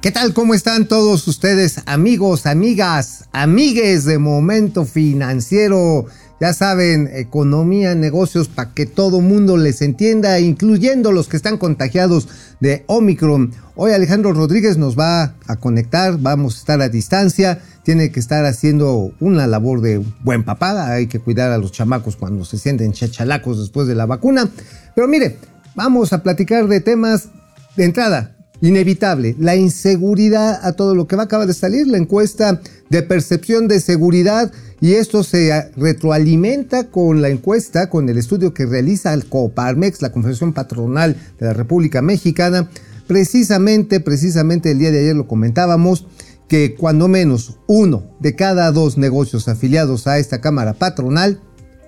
[0.00, 0.32] ¿Qué tal?
[0.32, 6.06] ¿Cómo están todos ustedes, amigos, amigas, amigues de Momento Financiero?
[6.40, 12.28] Ya saben, economía, negocios, para que todo mundo les entienda, incluyendo los que están contagiados
[12.60, 13.52] de Omicron.
[13.74, 18.46] Hoy Alejandro Rodríguez nos va a conectar, vamos a estar a distancia, tiene que estar
[18.46, 22.94] haciendo una labor de buen papá, hay que cuidar a los chamacos cuando se sienten
[22.94, 24.48] chachalacos después de la vacuna.
[24.94, 25.36] Pero mire,
[25.74, 27.28] vamos a platicar de temas
[27.76, 31.24] de entrada, inevitable, la inseguridad a todo lo que va.
[31.24, 37.28] Acaba de salir la encuesta de percepción de seguridad y esto se retroalimenta con la
[37.28, 42.68] encuesta, con el estudio que realiza el Coparmex, la Confederación Patronal de la República Mexicana.
[43.06, 46.06] Precisamente, precisamente el día de ayer lo comentábamos,
[46.48, 51.40] que cuando menos uno de cada dos negocios afiliados a esta Cámara Patronal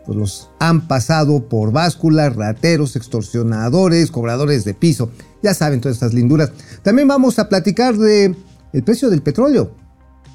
[0.04, 5.10] pues los han pasado por básculas, rateros, extorsionadores, cobradores de piso.
[5.42, 6.52] Ya saben todas estas linduras.
[6.82, 8.34] También vamos a platicar de
[8.72, 9.74] el precio del petróleo.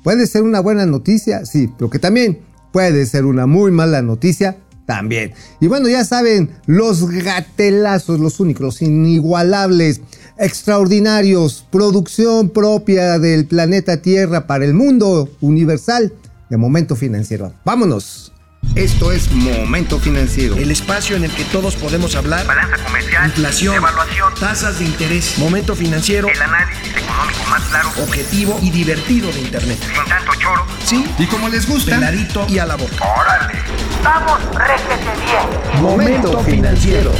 [0.03, 2.39] Puede ser una buena noticia, sí, pero que también
[2.72, 5.33] puede ser una muy mala noticia, también.
[5.59, 10.02] Y bueno, ya saben, los gatelazos, los únicos, los inigualables,
[10.38, 16.13] extraordinarios, producción propia del planeta Tierra para el mundo universal
[16.50, 17.53] de momento financiero.
[17.66, 18.31] Vámonos.
[18.75, 20.55] Esto es Momento Financiero.
[20.55, 22.45] El espacio en el que todos podemos hablar.
[22.45, 23.25] Balanza comercial.
[23.25, 23.75] Inflación.
[23.75, 24.33] Evaluación.
[24.39, 25.38] Tasas de interés.
[25.39, 26.27] Momento Financiero.
[26.27, 27.89] El análisis económico más claro.
[28.03, 29.80] Objetivo y divertido de Internet.
[29.81, 30.66] Sin tanto choro.
[30.85, 31.05] Sí.
[31.17, 31.95] Y como les gusta.
[31.95, 33.03] Peladito y a la boca.
[33.03, 33.59] Órale.
[34.03, 35.81] Vamos, réjete bien.
[35.81, 37.11] Momento Financiero.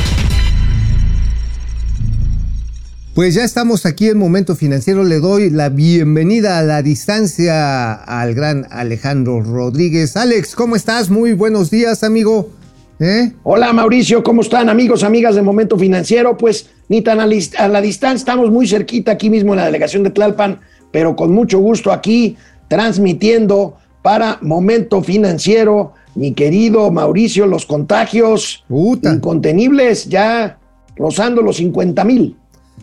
[3.18, 5.04] Pues ya estamos aquí en Momento Financiero.
[5.04, 10.16] Le doy la bienvenida a la distancia al gran Alejandro Rodríguez.
[10.16, 11.10] Alex, ¿cómo estás?
[11.10, 12.52] Muy buenos días, amigo.
[13.00, 13.32] ¿Eh?
[13.42, 16.38] Hola Mauricio, ¿cómo están amigos, amigas de Momento Financiero?
[16.38, 20.04] Pues ni tan a, a la distancia, estamos muy cerquita aquí mismo en la delegación
[20.04, 20.60] de Tlalpan,
[20.92, 22.38] pero con mucho gusto aquí
[22.68, 29.12] transmitiendo para Momento Financiero, mi querido Mauricio, los contagios Puta.
[29.12, 30.60] incontenibles ya
[30.96, 32.36] rozando los 50 mil.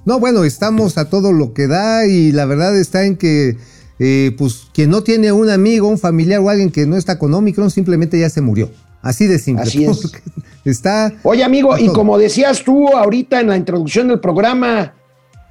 [0.05, 3.57] No, bueno, estamos a todo lo que da y la verdad está en que,
[3.99, 7.33] eh, pues, quien no tiene un amigo, un familiar o alguien que no está con
[7.33, 8.71] Omicron, simplemente ya se murió.
[9.01, 9.65] Así de simple.
[9.65, 10.13] Así es.
[10.65, 11.13] Está.
[11.25, 14.95] Oye amigo, y como decías tú ahorita en la introducción del programa,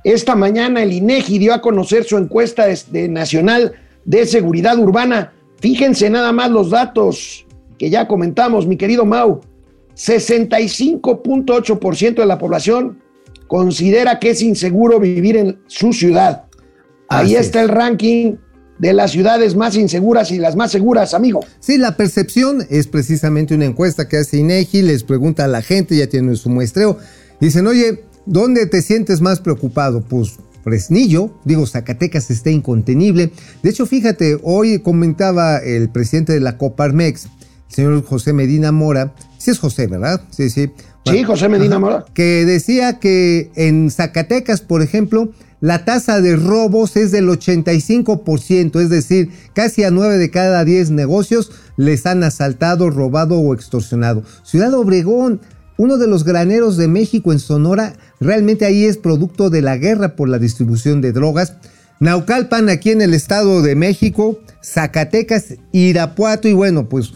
[0.03, 3.73] esta mañana el INEGI dio a conocer su encuesta de, de nacional
[4.05, 5.33] de seguridad urbana.
[5.59, 7.45] Fíjense nada más los datos
[7.77, 9.41] que ya comentamos, mi querido Mau.
[9.95, 13.02] 65.8% de la población
[13.53, 16.45] considera que es inseguro vivir en su ciudad.
[17.07, 17.69] Ahí Así está es.
[17.69, 18.37] el ranking
[18.79, 21.41] de las ciudades más inseguras y las más seguras, amigo.
[21.59, 25.95] Sí, la percepción es precisamente una encuesta que hace INEGI, les pregunta a la gente,
[25.95, 26.97] ya tienen su muestreo.
[27.39, 30.01] Dicen, oye, ¿dónde te sientes más preocupado?
[30.01, 33.29] Pues Fresnillo, digo, Zacatecas está incontenible.
[33.61, 39.13] De hecho, fíjate, hoy comentaba el presidente de la Coparmex, el señor José Medina Mora,
[39.37, 40.21] sí es José, ¿verdad?
[40.31, 40.71] Sí, sí.
[41.05, 42.05] Sí, José Medina Mora.
[42.13, 48.89] Que decía que en Zacatecas, por ejemplo, la tasa de robos es del 85%, es
[48.89, 54.23] decir, casi a 9 de cada 10 negocios les han asaltado, robado o extorsionado.
[54.43, 55.41] Ciudad Obregón,
[55.77, 60.15] uno de los graneros de México en Sonora, realmente ahí es producto de la guerra
[60.15, 61.53] por la distribución de drogas.
[61.99, 67.13] Naucalpan, aquí en el Estado de México, Zacatecas, Irapuato y bueno, pues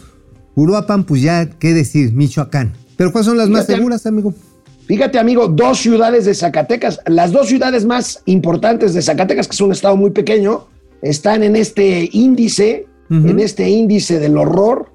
[0.54, 2.12] Uruapan, pues ya, ¿qué decir?
[2.14, 2.72] Michoacán.
[2.98, 4.34] Pero ¿cuáles son las más seguras, amigo?
[4.86, 9.60] Fíjate, amigo, dos ciudades de Zacatecas, las dos ciudades más importantes de Zacatecas, que es
[9.60, 10.66] un estado muy pequeño,
[11.00, 14.90] están en este índice, en este índice del horror.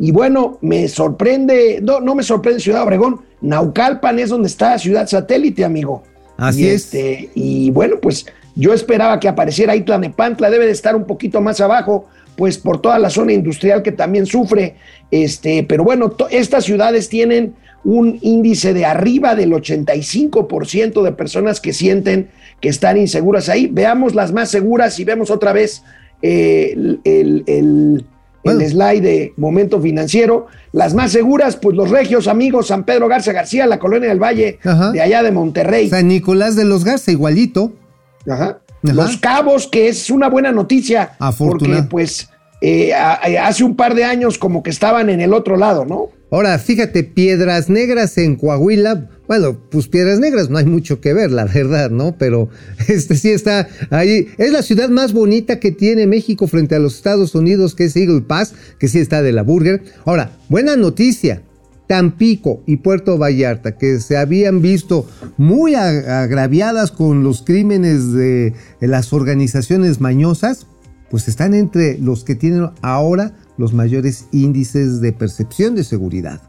[0.00, 5.06] Y bueno, me sorprende, no, no me sorprende Ciudad Obregón, Naucalpan es donde está Ciudad
[5.06, 6.02] Satélite, amigo.
[6.36, 6.86] Así y es.
[6.86, 8.26] Este, y bueno, pues
[8.56, 12.80] yo esperaba que apareciera ahí Tlanepantla, debe de estar un poquito más abajo, pues por
[12.80, 14.76] toda la zona industrial que también sufre.
[15.10, 21.72] Este, pero bueno, estas ciudades tienen un índice de arriba del 85% de personas que
[21.72, 22.30] sienten
[22.60, 23.68] que están inseguras ahí.
[23.70, 25.82] Veamos las más seguras y vemos otra vez
[26.22, 28.06] eh, el, el- el-
[28.44, 28.68] el Bueno.
[28.68, 30.46] slide de momento financiero.
[30.72, 34.58] Las más seguras, pues los regios amigos, San Pedro Garza García, la colonia del Valle,
[34.62, 34.90] Ajá.
[34.92, 35.88] de allá de Monterrey.
[35.88, 37.72] San Nicolás de los Garza, igualito.
[38.28, 38.44] Ajá.
[38.44, 38.58] Ajá.
[38.82, 42.28] Los Cabos, que es una buena noticia, porque pues
[42.66, 46.08] eh, hace un par de años como que estaban en el otro lado, ¿no?
[46.30, 49.10] Ahora, fíjate, Piedras Negras en Coahuila.
[49.28, 52.16] Bueno, pues Piedras Negras no hay mucho que ver, la verdad, ¿no?
[52.18, 52.48] Pero
[52.88, 54.28] este sí está ahí.
[54.38, 57.96] Es la ciudad más bonita que tiene México frente a los Estados Unidos, que es
[57.96, 59.82] Eagle Pass, que sí está de la Burger.
[60.06, 61.42] Ahora, buena noticia.
[61.86, 65.06] Tampico y Puerto Vallarta, que se habían visto
[65.36, 70.66] muy agraviadas con los crímenes de las organizaciones mañosas,
[71.10, 76.40] pues están entre los que tienen ahora los mayores índices de percepción de seguridad.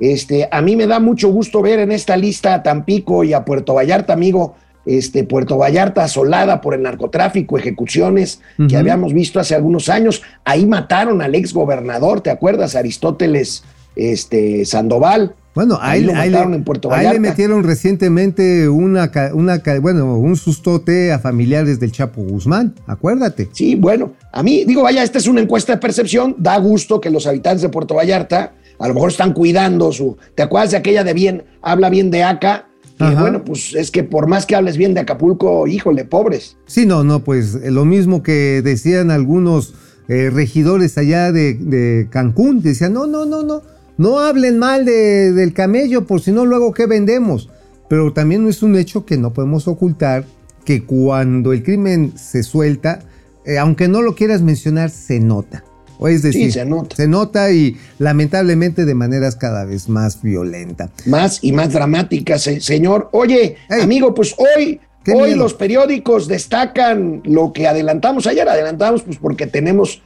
[0.00, 3.44] Este, a mí me da mucho gusto ver en esta lista a Tampico y a
[3.44, 4.56] Puerto Vallarta, amigo.
[4.86, 10.22] Este, Puerto Vallarta asolada por el narcotráfico, ejecuciones que habíamos visto hace algunos años.
[10.44, 12.74] Ahí mataron al ex gobernador, ¿te acuerdas?
[12.74, 13.64] Aristóteles
[13.98, 15.34] este, Sandoval.
[15.54, 17.10] Bueno, ahí, lo mataron en Puerto Vallarta.
[17.10, 23.48] Ahí le metieron recientemente una, una, bueno, un sustote a familiares del Chapo Guzmán, acuérdate.
[23.52, 27.10] Sí, bueno, a mí, digo, vaya, esta es una encuesta de percepción, da gusto que
[27.10, 30.16] los habitantes de Puerto Vallarta a lo mejor están cuidando su.
[30.34, 32.66] ¿Te acuerdas de aquella de bien, habla bien de acá?
[33.00, 36.56] Y bueno, pues es que por más que hables bien de Acapulco, híjole, pobres.
[36.66, 39.74] Sí, no, no, pues eh, lo mismo que decían algunos
[40.08, 43.62] eh, regidores allá de, Cancún, decían, no, no, no, no,
[43.98, 47.50] no hablen mal de, del camello, por si no luego qué vendemos.
[47.88, 50.24] Pero también es un hecho que no podemos ocultar
[50.64, 53.00] que cuando el crimen se suelta,
[53.44, 55.64] eh, aunque no lo quieras mencionar, se nota.
[56.06, 56.94] Es decir, se nota.
[56.94, 57.50] se nota.
[57.50, 60.90] y lamentablemente de maneras cada vez más violentas.
[61.06, 63.08] Más y más dramáticas, señor.
[63.12, 64.80] Oye, amigo, pues hoy,
[65.12, 68.48] hoy los periódicos destacan lo que adelantamos ayer.
[68.48, 70.02] Adelantamos pues porque tenemos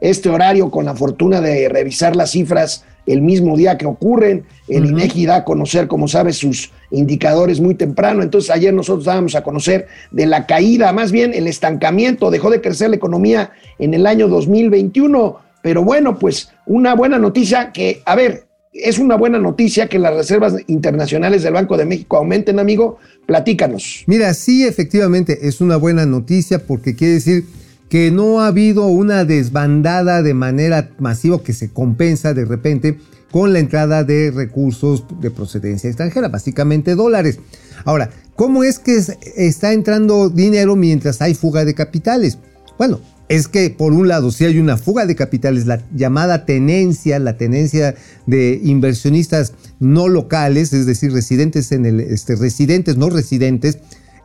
[0.00, 4.44] este horario con la fortuna de revisar las cifras el mismo día que ocurren.
[4.68, 8.22] El INEGI da a conocer, como sabes, sus indicadores muy temprano.
[8.22, 12.60] Entonces, ayer nosotros dábamos a conocer de la caída, más bien el estancamiento, dejó de
[12.60, 15.38] crecer la economía en el año 2021.
[15.62, 20.14] Pero bueno, pues una buena noticia que, a ver, es una buena noticia que las
[20.14, 22.98] reservas internacionales del Banco de México aumenten, amigo.
[23.26, 24.04] Platícanos.
[24.06, 27.44] Mira, sí, efectivamente, es una buena noticia porque quiere decir
[27.90, 32.98] que no ha habido una desbandada de manera masiva que se compensa de repente
[33.32, 37.40] con la entrada de recursos de procedencia extranjera, básicamente dólares.
[37.84, 39.02] Ahora, ¿cómo es que
[39.36, 42.38] está entrando dinero mientras hay fuga de capitales?
[42.78, 47.18] Bueno, es que por un lado, si hay una fuga de capitales, la llamada tenencia,
[47.18, 47.96] la tenencia
[48.26, 53.78] de inversionistas no locales, es decir, residentes en el, este, residentes, no residentes,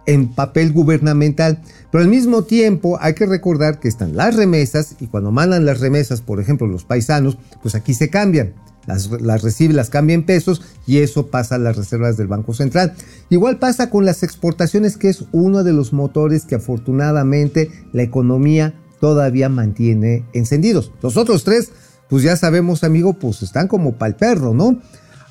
[0.05, 1.61] en papel gubernamental.
[1.91, 5.79] Pero al mismo tiempo hay que recordar que están las remesas y cuando mandan las
[5.79, 8.53] remesas, por ejemplo, los paisanos, pues aquí se cambian.
[8.85, 12.53] Las, las recibe, las cambia en pesos y eso pasa a las reservas del Banco
[12.53, 12.93] Central.
[13.29, 18.75] Igual pasa con las exportaciones, que es uno de los motores que afortunadamente la economía
[18.99, 20.91] todavía mantiene encendidos.
[21.01, 21.71] Los otros tres,
[22.09, 24.79] pues ya sabemos, amigo, pues están como pal perro, ¿no?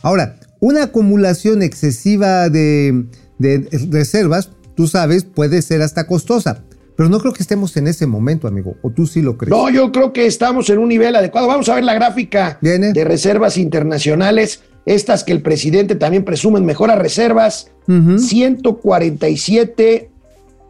[0.02, 3.06] Ahora, una acumulación excesiva de,
[3.38, 6.62] de reservas tú sabes, puede ser hasta costosa.
[6.96, 8.76] Pero no creo que estemos en ese momento, amigo.
[8.82, 9.50] ¿O tú sí lo crees?
[9.50, 11.48] No, yo creo que estamos en un nivel adecuado.
[11.48, 14.62] Vamos a ver la gráfica de reservas internacionales.
[14.86, 17.70] Estas que el presidente también presume mejoras reservas.
[17.86, 20.10] 147.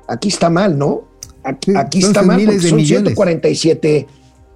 [0.09, 1.05] Aquí está mal, ¿no?
[1.43, 4.07] Aquí, está mal porque son 147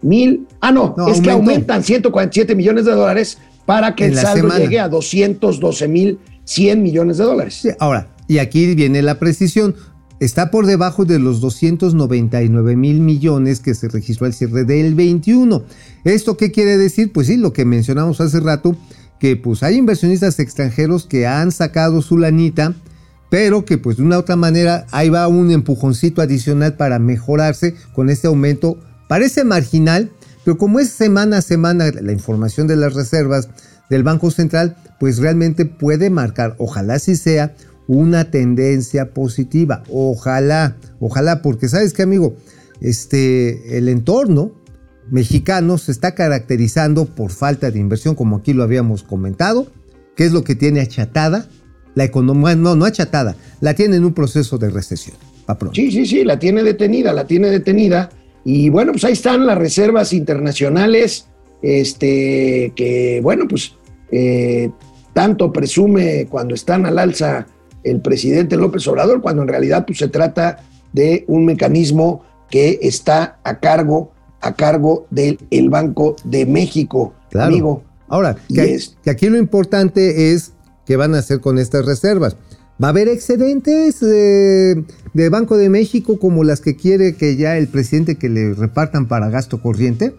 [0.03, 0.47] mil.
[0.61, 3.37] Ah, no, es que aumentan 147 millones de dólares
[3.67, 7.69] para que el saldo llegue a 212 mil 100 millones de dólares.
[7.79, 9.75] ahora, y aquí viene la precisión.
[10.21, 15.65] Está por debajo de los 299 mil millones que se registró al cierre del 21.
[16.05, 17.13] ¿Esto qué quiere decir?
[17.13, 18.77] Pues sí, lo que mencionamos hace rato,
[19.19, 22.75] que pues hay inversionistas extranjeros que han sacado su lanita,
[23.31, 27.75] pero que pues de una u otra manera ahí va un empujoncito adicional para mejorarse
[27.95, 28.77] con este aumento.
[29.09, 30.11] Parece marginal,
[30.45, 33.49] pero como es semana a semana la información de las reservas
[33.89, 37.55] del Banco Central, pues realmente puede marcar, ojalá así sea,
[37.89, 39.83] una tendencia positiva.
[39.91, 42.37] Ojalá, ojalá, porque sabes qué, amigo,
[42.81, 44.53] este, el entorno
[45.11, 49.67] mexicano se está caracterizando por falta de inversión, como aquí lo habíamos comentado,
[50.15, 51.49] que es lo que tiene achatada
[51.95, 55.17] la economía, no, no achatada, la tiene en un proceso de recesión.
[55.73, 58.11] Sí, sí, sí, la tiene detenida, la tiene detenida.
[58.45, 61.27] Y bueno, pues ahí están las reservas internacionales,
[61.63, 63.73] este, que bueno, pues
[64.13, 64.71] eh,
[65.15, 67.47] tanto presume cuando están al alza
[67.91, 70.59] el presidente López Obrador, cuando en realidad pues, se trata
[70.93, 77.83] de un mecanismo que está a cargo, a cargo del Banco de México, amigo.
[78.09, 78.81] Ahora, que,
[79.11, 80.53] aquí lo importante es
[80.87, 82.37] qué van a hacer con estas reservas.
[82.83, 87.59] ¿Va a haber excedentes de, de, Banco de México como las que quiere que ya
[87.59, 90.15] el presidente que le repartan para gasto corriente?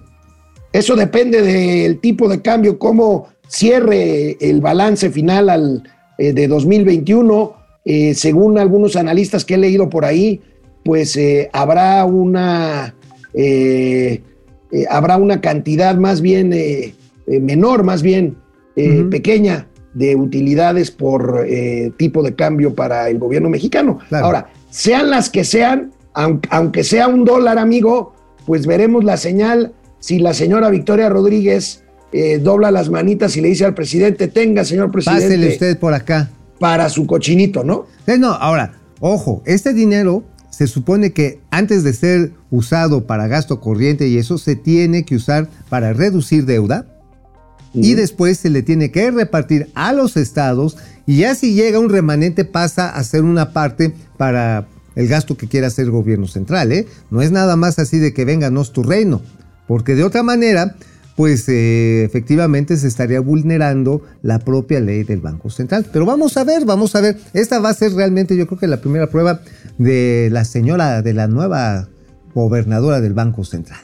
[0.73, 5.83] Eso depende del tipo de cambio, cómo cierre el balance final al,
[6.19, 7.53] eh, de 2021.
[7.91, 10.41] Eh, según algunos analistas que he leído por ahí,
[10.83, 12.93] pues eh, habrá una
[14.89, 16.53] habrá una cantidad más bien
[17.27, 18.35] menor, más bien
[18.75, 23.99] eh, pequeña de utilidades por eh, tipo de cambio para el gobierno mexicano.
[24.09, 24.25] Claro.
[24.25, 28.13] Ahora, sean las que sean, aun- aunque sea un dólar, amigo,
[28.45, 33.49] pues veremos la señal si la señora Victoria Rodríguez eh, dobla las manitas y le
[33.49, 36.29] dice al presidente, tenga, señor presidente, Pásele usted por acá.
[36.59, 37.87] Para su cochinito, ¿no?
[38.17, 44.07] No, ahora, ojo, este dinero se supone que antes de ser usado para gasto corriente
[44.07, 46.85] y eso se tiene que usar para reducir deuda
[47.73, 50.75] y después se le tiene que repartir a los estados
[51.05, 55.47] y ya si llega un remanente pasa a ser una parte para el gasto que
[55.47, 56.87] quiera hacer el gobierno central, ¿eh?
[57.09, 59.21] No es nada más así de que vénganos tu reino,
[59.67, 60.75] porque de otra manera,
[61.19, 65.85] pues eh, efectivamente se estaría vulnerando la propia ley del Banco Central.
[65.91, 67.17] Pero vamos a ver, vamos a ver.
[67.33, 69.41] Esta va a ser realmente, yo creo que la primera prueba
[69.77, 71.89] de la señora, de la nueva
[72.33, 73.81] gobernadora del Banco Central.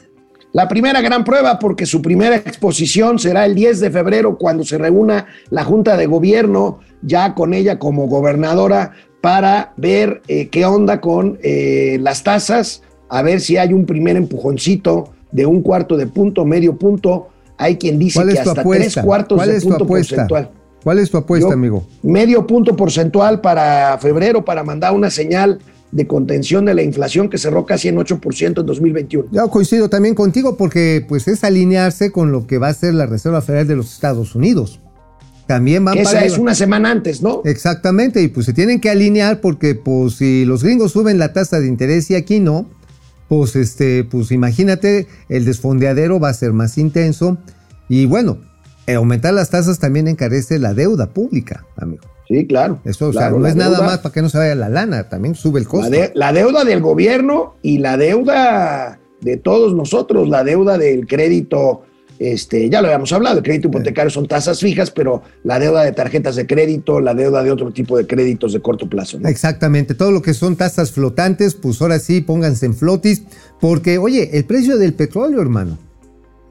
[0.54, 4.78] La primera gran prueba, porque su primera exposición será el 10 de febrero, cuando se
[4.78, 11.02] reúna la Junta de Gobierno, ya con ella como gobernadora, para ver eh, qué onda
[11.02, 16.06] con eh, las tasas, a ver si hay un primer empujoncito de un cuarto de
[16.06, 17.28] punto, medio punto.
[17.58, 18.84] Hay quien dice ¿Cuál que hasta apuesta?
[18.92, 20.14] tres cuartos ¿Cuál de es tu punto apuesta?
[20.16, 20.50] porcentual.
[20.84, 21.86] ¿Cuál es tu apuesta, Yo- amigo?
[22.02, 25.58] Medio punto porcentual para febrero para mandar una señal
[25.90, 29.28] de contención de la inflación que cerró casi en 8% en 2021.
[29.32, 33.06] Yo coincido también contigo porque pues es alinearse con lo que va a ser la
[33.06, 34.80] Reserva Federal de los Estados Unidos.
[35.46, 37.40] También van para esa es una semana antes, ¿no?
[37.44, 41.60] Exactamente, y pues se tienen que alinear porque pues si los gringos suben la tasa
[41.60, 42.66] de interés y aquí no,
[43.28, 47.38] pues este, pues imagínate, el desfondeadero va a ser más intenso
[47.88, 48.38] y bueno,
[48.86, 52.04] eh, aumentar las tasas también encarece la deuda pública, amigo.
[52.28, 52.80] Sí, claro.
[52.84, 55.34] Eso, o sea, no es nada más para que no se vaya la lana, también
[55.36, 55.90] sube el La, costo.
[55.90, 61.82] de- la deuda del gobierno y la deuda de todos nosotros, la deuda del crédito,
[62.18, 65.92] este, ya lo habíamos hablado, el crédito hipotecario son tasas fijas, pero la deuda de
[65.92, 69.18] tarjetas de crédito, la deuda de otro tipo de créditos de corto plazo.
[69.18, 69.28] ¿no?
[69.28, 73.22] Exactamente, todo lo que son tasas flotantes, pues ahora sí, pónganse en flotis,
[73.60, 75.78] porque oye, el precio del petróleo, hermano,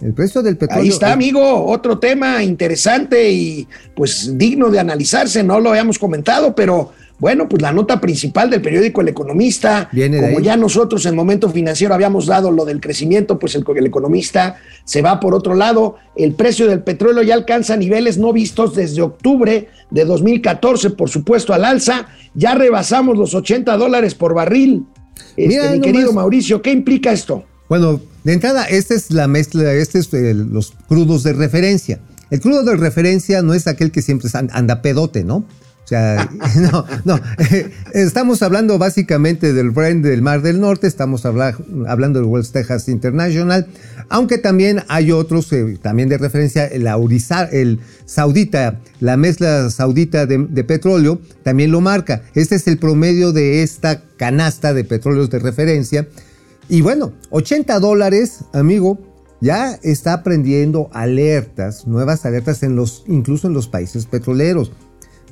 [0.01, 0.83] el precio del petróleo...
[0.83, 6.53] Ahí está, amigo, otro tema interesante y pues digno de analizarse, no lo habíamos comentado,
[6.53, 11.15] pero bueno, pues la nota principal del periódico El Economista, Viene como ya nosotros en
[11.15, 15.55] Momento Financiero habíamos dado lo del crecimiento, pues el, el Economista se va por otro
[15.55, 21.09] lado, el precio del petróleo ya alcanza niveles no vistos desde octubre de 2014, por
[21.09, 24.83] supuesto al alza, ya rebasamos los 80 dólares por barril.
[25.37, 25.81] Este, Mira mi nomás.
[25.85, 27.45] querido Mauricio, ¿qué implica esto?
[27.69, 31.99] Bueno, de entrada, esta es la mezcla, este es el- los crudos de referencia.
[32.29, 35.45] El crudo de referencia no es aquel que siempre an- anda pedote, ¿no?
[35.85, 36.27] O sea,
[36.71, 37.19] no, no.
[37.93, 41.55] Estamos hablando básicamente del Brent del Mar del Norte, estamos habla-
[41.87, 43.67] hablando del West Texas International,
[44.09, 50.25] aunque también hay otros eh, también de referencia, el, Auriza- el saudita, la mezcla saudita
[50.25, 52.23] de, de petróleo, también lo marca.
[52.33, 56.07] Este es el promedio de esta canasta de petróleos de referencia.
[56.67, 58.97] Y bueno, 80 dólares, amigo,
[59.39, 64.71] ya está prendiendo alertas, nuevas alertas en los, incluso en los países petroleros.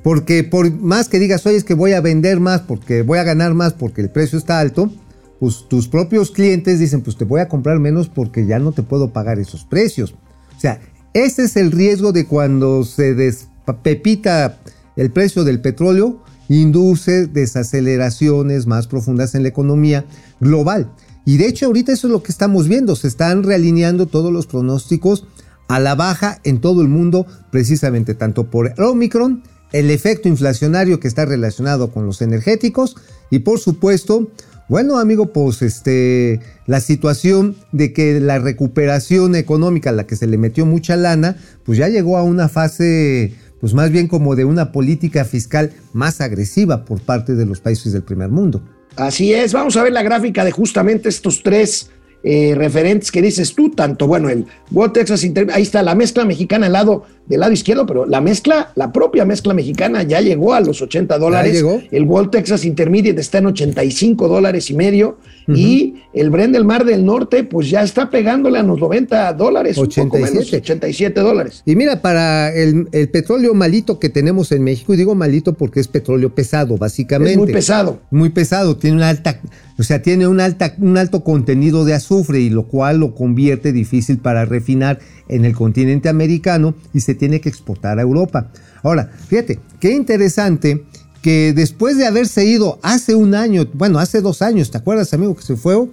[0.04, 3.24] Porque por más que digas, oye, es que voy a vender más porque voy a
[3.24, 4.92] ganar más porque el precio está alto,
[5.40, 8.84] pues tus propios clientes dicen, pues te voy a comprar menos porque ya no te
[8.84, 10.14] puedo pagar esos precios.
[10.56, 10.82] O sea,
[11.14, 14.60] ese es el riesgo de cuando se despepita
[14.96, 20.06] el precio del petróleo, induce desaceleraciones más profundas en la economía
[20.40, 20.92] global.
[21.26, 24.48] Y de hecho ahorita eso es lo que estamos viendo, se están realineando todos los
[24.48, 25.26] pronósticos
[25.68, 31.08] a la baja en todo el mundo, precisamente tanto por Omicron, el efecto inflacionario que
[31.08, 32.96] está relacionado con los energéticos
[33.30, 34.32] y por supuesto,
[34.70, 40.28] bueno amigo, pues este, la situación de que la recuperación económica a la que se
[40.28, 44.46] le metió mucha lana, pues ya llegó a una fase, pues más bien como de
[44.46, 48.62] una política fiscal más agresiva por parte de los países del primer mundo.
[48.96, 51.90] Así es, vamos a ver la gráfica de justamente estos tres
[52.24, 56.24] eh, referentes que dices tú, tanto, bueno, el World Texas Inter ahí está la mezcla
[56.24, 60.54] mexicana al lado, del lado izquierdo, pero la mezcla, la propia mezcla mexicana ya llegó
[60.54, 61.54] a los 80 dólares.
[61.54, 61.82] llegó.
[61.92, 65.18] El World Texas Intermediate está en 85 dólares y medio.
[65.46, 69.78] Y el Brent del Mar del Norte, pues ya está pegándole a los 90 dólares,
[69.78, 70.58] un poco menos, 87.
[70.58, 71.64] 87 dólares.
[71.66, 75.82] Y mira, para el, el petróleo malito que tenemos en México, y digo malito porque
[75.82, 77.34] es petróleo pesado, básicamente.
[77.34, 78.00] Es muy pesado.
[78.10, 79.42] Muy pesado, tiene una alta,
[79.78, 83.72] o sea, tiene un, alta, un alto contenido de azufre y lo cual lo convierte
[83.72, 88.52] difícil para refinar en el continente americano y se tiene que exportar a Europa.
[88.84, 90.86] Ahora, fíjate, qué interesante
[91.22, 95.36] que después de haberse ido hace un año, bueno, hace dos años, ¿te acuerdas, amigo,
[95.36, 95.90] que se fue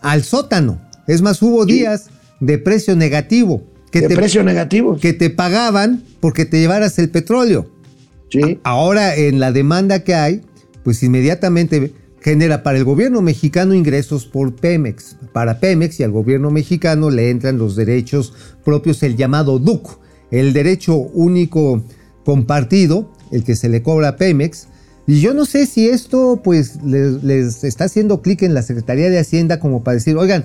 [0.00, 0.80] al sótano?
[1.06, 2.06] Es más, hubo días
[2.40, 3.62] de precio negativo.
[3.92, 4.96] que de te, precio negativo.
[4.96, 7.70] que te pagaban porque te llevaras el petróleo.
[8.30, 8.58] Sí.
[8.64, 10.42] Ahora, en la demanda que hay,
[10.82, 15.16] pues inmediatamente genera para el gobierno mexicano ingresos por Pemex.
[15.32, 18.34] Para Pemex y al gobierno mexicano le entran los derechos
[18.64, 19.98] propios, el llamado DUC,
[20.30, 21.82] el derecho único
[22.24, 24.68] compartido, el que se le cobra a Pemex.
[25.06, 29.08] Y yo no sé si esto pues les, les está haciendo clic en la Secretaría
[29.08, 30.44] de Hacienda como para decir, oigan,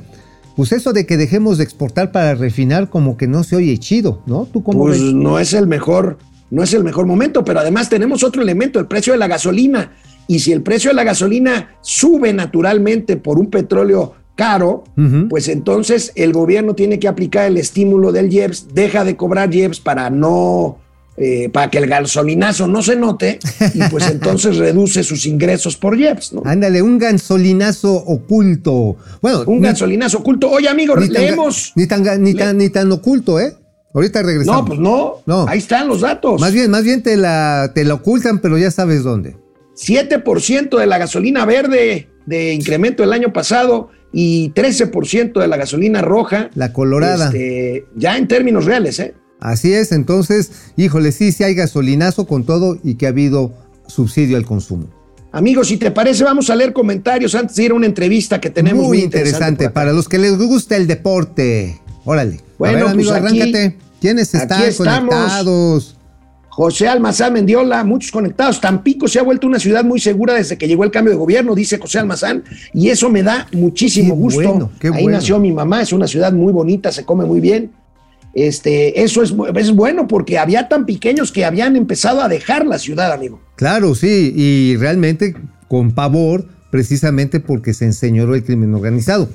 [0.56, 4.22] pues eso de que dejemos de exportar para refinar como que no se oye chido,
[4.26, 4.46] ¿no?
[4.46, 5.14] ¿Tú cómo Pues ves?
[5.14, 6.18] no es el mejor,
[6.52, 9.92] no es el mejor momento, pero además tenemos otro elemento, el precio de la gasolina.
[10.28, 14.84] Y si el precio de la gasolina sube naturalmente por un petróleo caro,
[15.30, 19.80] pues entonces el gobierno tiene que aplicar el estímulo del IEPS, deja de cobrar IEPS
[19.80, 20.80] para no,
[21.18, 23.38] eh, para que el gasolinazo no se note,
[23.76, 26.42] y pues entonces reduce sus ingresos por IEPS, ¿no?
[26.46, 28.96] Ándale, un gasolinazo oculto.
[29.22, 30.50] Bueno, Un ni- gasolinazo oculto.
[30.50, 31.72] Oye, amigo, ni tan, leemos.
[31.76, 33.54] ni tan, ni tan, ni tan oculto, ¿eh?
[33.94, 34.62] Ahorita regresamos.
[34.62, 35.14] No, pues no.
[35.28, 35.46] No.
[35.48, 36.42] Ahí están los datos.
[36.42, 39.36] Más bien, más bien te la, te la ocultan, pero ya sabes dónde.
[39.76, 46.02] 7% de la gasolina verde de incremento el año pasado y 13% de la gasolina
[46.02, 46.50] roja.
[46.56, 47.28] La colorada.
[47.28, 49.16] Este, ya en términos reales, ¿eh?
[49.40, 53.54] Así es, entonces, híjole, sí, sí hay gasolinazo con todo y que ha habido
[53.88, 54.88] subsidio al consumo.
[55.34, 58.50] Amigos, si te parece, vamos a leer comentarios antes de ir a una entrevista que
[58.52, 58.86] tenemos.
[58.88, 59.74] Muy interesante, por acá.
[59.74, 61.82] para los que les gusta el deporte.
[62.06, 62.40] Órale.
[62.60, 63.78] Bueno, a ver, amigo, pues aquí- arráncate.
[64.00, 65.10] ¿Quiénes están estamos.
[65.10, 65.98] conectados?
[66.56, 68.62] José Almazán Mendiola, muchos conectados.
[68.62, 71.56] Tampico se ha vuelto una ciudad muy segura desde que llegó el cambio de gobierno,
[71.56, 72.44] dice José Almazán,
[72.76, 74.42] y eso me da muchísimo Qué gusto.
[74.52, 75.18] bueno, qué Ahí bueno.
[75.18, 77.72] nació mi mamá, es una ciudad muy bonita, se come muy bien.
[78.36, 82.78] Este, eso es, es bueno porque había tan pequeños que habían empezado a dejar la
[82.78, 83.42] ciudad, amigo.
[83.56, 85.36] Claro, sí, y realmente
[85.68, 89.28] con pavor, precisamente porque se enseñoró el crimen organizado.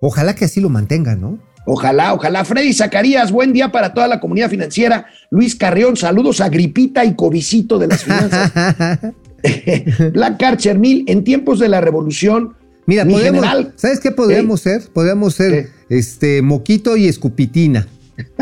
[0.00, 1.38] Ojalá que así lo mantengan, ¿no?
[1.66, 2.44] Ojalá, ojalá.
[2.44, 5.06] Freddy Zacarías, buen día para toda la comunidad financiera.
[5.30, 8.52] Luis Carrión, saludos a Gripita y Cobicito de las finanzas.
[10.12, 12.54] Black Archer Mil, en tiempos de la revolución,
[12.86, 13.72] Mira, mi general.
[13.76, 14.82] ¿sabes qué podríamos ser?
[14.92, 17.86] Podríamos ser este moquito y escupitina.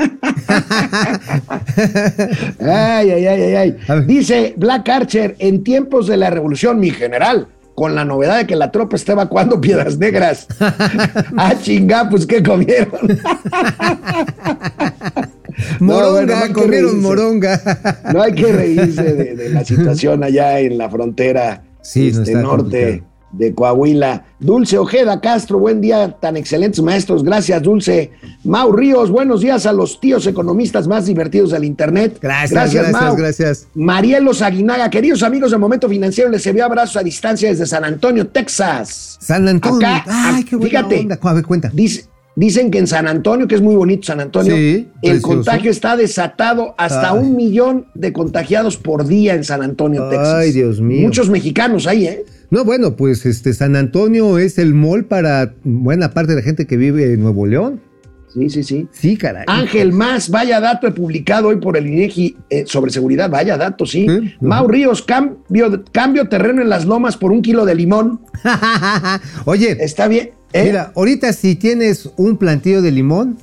[2.61, 3.55] Ay, ay, ay, ay,
[3.89, 4.05] ay.
[4.07, 8.57] Dice Black Archer, en tiempos de la revolución, mi general, con la novedad de que
[8.57, 10.47] la tropa está evacuando piedras negras.
[11.37, 13.21] ah, chinga, pues ¿qué comieron?
[15.81, 17.61] No, Moronga, bueno, no comieron moronga.
[18.11, 22.33] No hay que reírse de, de la situación allá en la frontera Sí, no este,
[22.33, 23.12] está norte complicado.
[23.33, 24.25] De Coahuila.
[24.39, 27.23] Dulce Ojeda Castro, buen día, tan excelentes maestros.
[27.25, 28.13] Gracias, Dulce.
[28.45, 32.19] Mau Ríos, buenos días a los tíos economistas más divertidos del Internet.
[32.21, 33.17] Gracias, gracias, Mau.
[33.17, 33.69] gracias.
[33.75, 38.27] Marielos Aguinaga, queridos amigos de Momento Financiero, les envío abrazos a distancia desde San Antonio,
[38.29, 39.17] Texas.
[39.21, 39.87] San Antonio.
[39.87, 41.01] Acá, Ay, qué buena fíjate.
[41.01, 41.43] onda.
[41.43, 41.71] Cuenta.
[41.73, 42.05] Dice-
[42.37, 45.97] dicen que en San Antonio, que es muy bonito San Antonio, Sí, el contagio está
[45.97, 47.19] desatado hasta Ay.
[47.19, 50.55] un millón de contagiados por día en San Antonio, Ay, Texas.
[50.55, 51.03] Dios mío.
[51.03, 52.25] Muchos mexicanos ahí, ¿eh?
[52.51, 56.67] No, bueno, pues este San Antonio es el mall para buena parte de la gente
[56.67, 57.81] que vive en Nuevo León.
[58.33, 58.89] Sí, sí, sí.
[58.93, 59.45] Sí, caray.
[59.47, 63.85] Ángel Más, vaya dato he publicado hoy por el INEGI eh, sobre seguridad, vaya dato,
[63.85, 64.07] sí.
[64.09, 64.35] Sí.
[64.41, 68.21] Mau Ríos, cambio, cambio terreno en las lomas por un kilo de limón.
[69.45, 70.31] Oye, Está bien.
[70.53, 70.65] ¿eh?
[70.65, 73.37] mira, ahorita si tienes un plantillo de limón,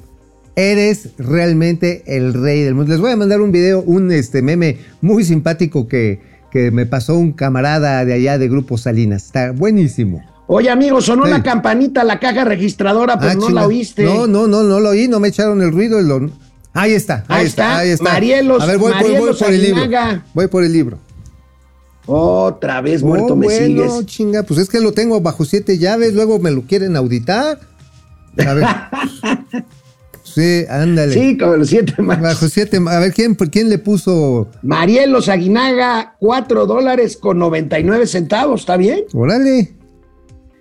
[0.56, 2.92] eres realmente el rey del mundo.
[2.92, 6.20] Les voy a mandar un video, un este meme muy simpático que,
[6.52, 9.26] que me pasó un camarada de allá de Grupo Salinas.
[9.26, 10.24] Está buenísimo.
[10.52, 11.30] Oye, amigo, sonó Sí.
[11.32, 14.04] la campanita, la caja registradora, pero Ah, no la oíste.
[14.04, 16.00] No, no, no, no lo oí, no me echaron el ruido.
[16.74, 18.04] Ahí está, ahí, Ahí está, está, ahí está.
[18.14, 19.82] Marielos- a ver, voy, por- voy Marielos por el libro.
[19.82, 20.26] Aguinaga.
[20.34, 20.98] Voy por el libro.
[22.08, 24.06] Otra vez muerto Oh, me bueno, sigues.
[24.08, 27.60] chinga, pues es que lo tengo bajo siete llaves, luego me lo quieren auditar.
[28.44, 28.66] A ver.
[30.24, 31.14] sí, ándale.
[31.14, 32.20] Sí, con los siete más.
[32.20, 34.48] Bajo siete, a ver, ¿quién, quién le puso?
[34.64, 39.04] Marielos Aguinaga, cuatro dólares con 99 centavos, ¿está bien?
[39.14, 39.76] Órale.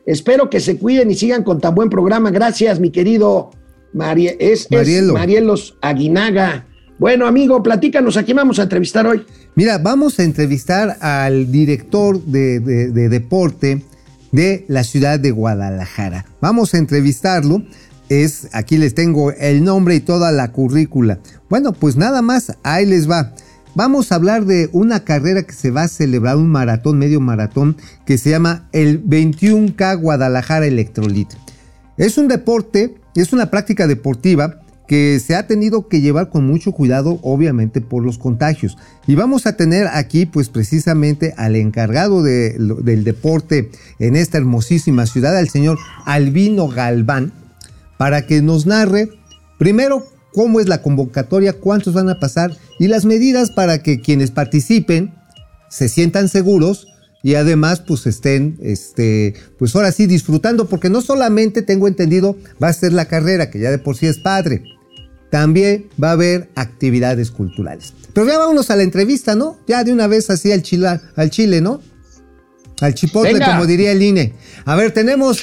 [0.08, 2.30] Espero que se cuiden y sigan con tan buen programa.
[2.30, 3.50] Gracias, mi querido
[3.92, 5.12] Marie- es, es Marielo.
[5.12, 6.66] Marielos Aguinaga.
[6.98, 9.22] Bueno, amigo, platícanos, ¿a quién vamos a entrevistar hoy?
[9.54, 13.82] Mira, vamos a entrevistar al director de, de- de deporte
[14.32, 16.24] de la ciudad de Guadalajara.
[16.40, 17.62] Vamos a entrevistarlo.
[18.08, 21.18] Es, aquí les tengo el nombre y toda la currícula.
[21.50, 23.34] Bueno, pues nada más, ahí les va.
[23.74, 27.76] Vamos a hablar de una carrera que se va a celebrar, un maratón, medio maratón,
[28.04, 31.28] que se llama el 21K Guadalajara Electrolit.
[31.96, 36.72] Es un deporte, es una práctica deportiva que se ha tenido que llevar con mucho
[36.72, 38.78] cuidado, obviamente, por los contagios.
[39.06, 45.36] Y vamos a tener aquí, pues precisamente al encargado del deporte en esta hermosísima ciudad,
[45.36, 47.32] al señor Albino Galván,
[47.98, 49.10] para que nos narre,
[49.58, 54.30] primero, cómo es la convocatoria, cuántos van a pasar y las medidas para que quienes
[54.30, 55.14] participen
[55.68, 56.86] se sientan seguros
[57.22, 62.68] y además pues estén, este, pues ahora sí disfrutando, porque no solamente tengo entendido va
[62.68, 64.62] a ser la carrera, que ya de por sí es padre,
[65.30, 67.92] también va a haber actividades culturales.
[68.12, 69.58] Pero ya vámonos a la entrevista, ¿no?
[69.66, 71.82] Ya de una vez así al, chila, al Chile, ¿no?
[72.80, 73.46] Al chipotle, Venga.
[73.46, 74.34] como diría el INE.
[74.64, 75.40] A ver, tenemos,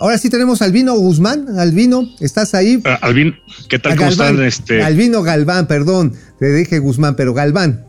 [0.00, 2.82] ahora sí tenemos al Vino Guzmán, Albino, ¿estás ahí?
[2.84, 3.36] Ah, Alvin,
[3.68, 3.92] ¿qué tal?
[3.92, 4.42] A ¿Cómo Galván.
[4.42, 4.46] están?
[4.46, 7.86] Este, Albino Galván, perdón, te dije Guzmán, pero Galván.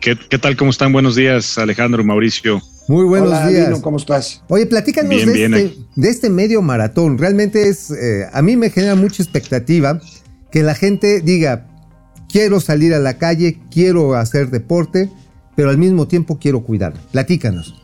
[0.00, 0.56] ¿qué, qué tal?
[0.56, 0.92] ¿Cómo están?
[0.92, 2.62] Buenos días, Alejandro, Mauricio.
[2.86, 3.68] Muy buenos Hola, días.
[3.68, 4.42] Dino, ¿cómo estás?
[4.48, 7.16] Oye, platícanos Bien, de, bien, este, de este medio maratón.
[7.16, 10.00] Realmente es, eh, a mí me genera mucha expectativa
[10.52, 11.66] que la gente diga,
[12.28, 15.08] quiero salir a la calle, quiero hacer deporte,
[15.56, 17.00] pero al mismo tiempo quiero cuidarme.
[17.10, 17.74] Platícanos.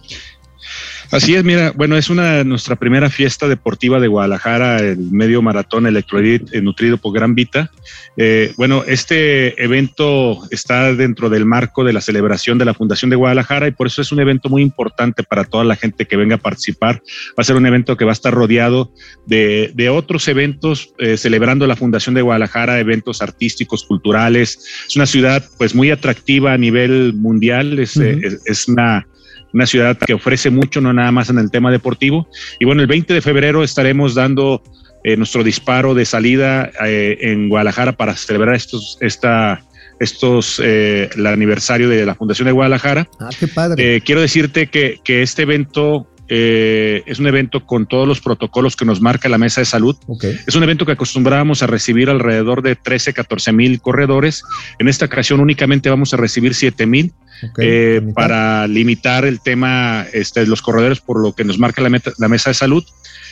[1.10, 5.88] Así es, mira, bueno, es una nuestra primera fiesta deportiva de Guadalajara, el medio maratón
[5.88, 7.68] Electrolit eh, nutrido por Gran Vita.
[8.16, 13.16] Eh, bueno, este evento está dentro del marco de la celebración de la Fundación de
[13.16, 16.36] Guadalajara y por eso es un evento muy importante para toda la gente que venga
[16.36, 17.02] a participar.
[17.30, 18.92] Va a ser un evento que va a estar rodeado
[19.26, 24.64] de, de otros eventos eh, celebrando la Fundación de Guadalajara, eventos artísticos, culturales.
[24.86, 29.08] Es una ciudad pues muy atractiva a nivel mundial, es, es una
[29.52, 32.28] una ciudad que ofrece mucho, no nada más en el tema deportivo.
[32.58, 34.62] Y bueno, el 20 de febrero estaremos dando
[35.04, 39.62] eh, nuestro disparo de salida eh, en Guadalajara para celebrar estos, esta,
[40.00, 43.08] estos, eh, el aniversario de la Fundación de Guadalajara.
[43.20, 43.96] Ah, qué padre.
[43.96, 48.76] Eh, quiero decirte que, que este evento eh, es un evento con todos los protocolos
[48.76, 49.96] que nos marca la Mesa de Salud.
[50.06, 50.24] ok.
[50.46, 54.44] Es un evento que acostumbrábamos a recibir alrededor de 13, 14 mil corredores.
[54.78, 57.12] En esta ocasión únicamente vamos a recibir 7 mil
[57.58, 61.88] eh, para limitar el tema este, de los corredores por lo que nos marca la,
[61.90, 62.84] meta- la mesa de salud.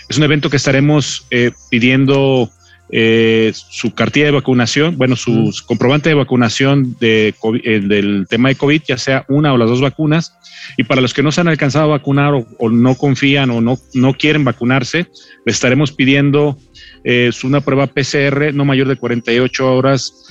[0.09, 2.51] Es un evento que estaremos eh, pidiendo
[2.91, 8.49] eh, su cartilla de vacunación, bueno, su comprobante de vacunación de, COVID- eh, del tema
[8.49, 10.33] de COVID, ya sea una o las dos vacunas.
[10.79, 13.61] Y para los que no se han alcanzado a vacunar o, o no confían o
[13.61, 15.07] no, no quieren vacunarse,
[15.45, 16.59] le estaremos pidiendo
[17.05, 20.25] eh, una prueba PCR no mayor de 48 horas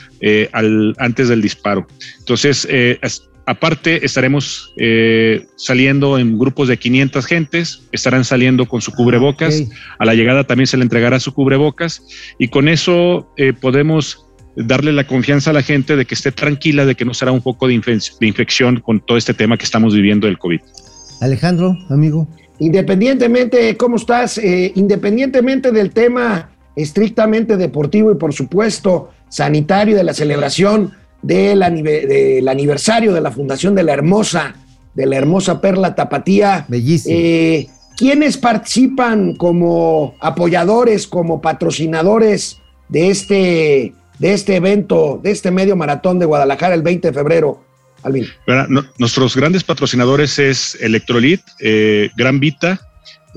[0.51, 1.87] al, antes del disparo.
[2.19, 2.97] Entonces, eh,
[3.47, 9.61] aparte, estaremos eh, saliendo en grupos de 500 gentes, estarán saliendo con su cubrebocas.
[9.61, 9.73] Ok.
[9.99, 12.03] A la llegada también se le entregará su cubrebocas
[12.37, 16.85] y con eso eh, podemos darle la confianza a la gente de que esté tranquila,
[16.85, 17.79] de que no será un foco de,
[18.19, 20.59] de infección con todo este tema que estamos viviendo del COVID.
[21.21, 22.27] Alejandro, amigo.
[22.59, 24.37] Independientemente, ¿cómo estás?
[24.39, 32.05] Eh, independientemente del tema estrictamente deportivo y por supuesto sanitario de la celebración del, anive-
[32.07, 34.55] del aniversario de la fundación de la hermosa,
[34.93, 37.15] de la hermosa Perla Tapatía, Bellísimo.
[37.17, 42.57] eh, ¿quiénes participan como apoyadores, como patrocinadores
[42.89, 47.63] de este, de este evento, de este medio maratón de Guadalajara el 20 de febrero?
[48.03, 48.25] Alvin.
[48.99, 52.79] Nuestros grandes patrocinadores es Electrolit, eh, Gran Vita,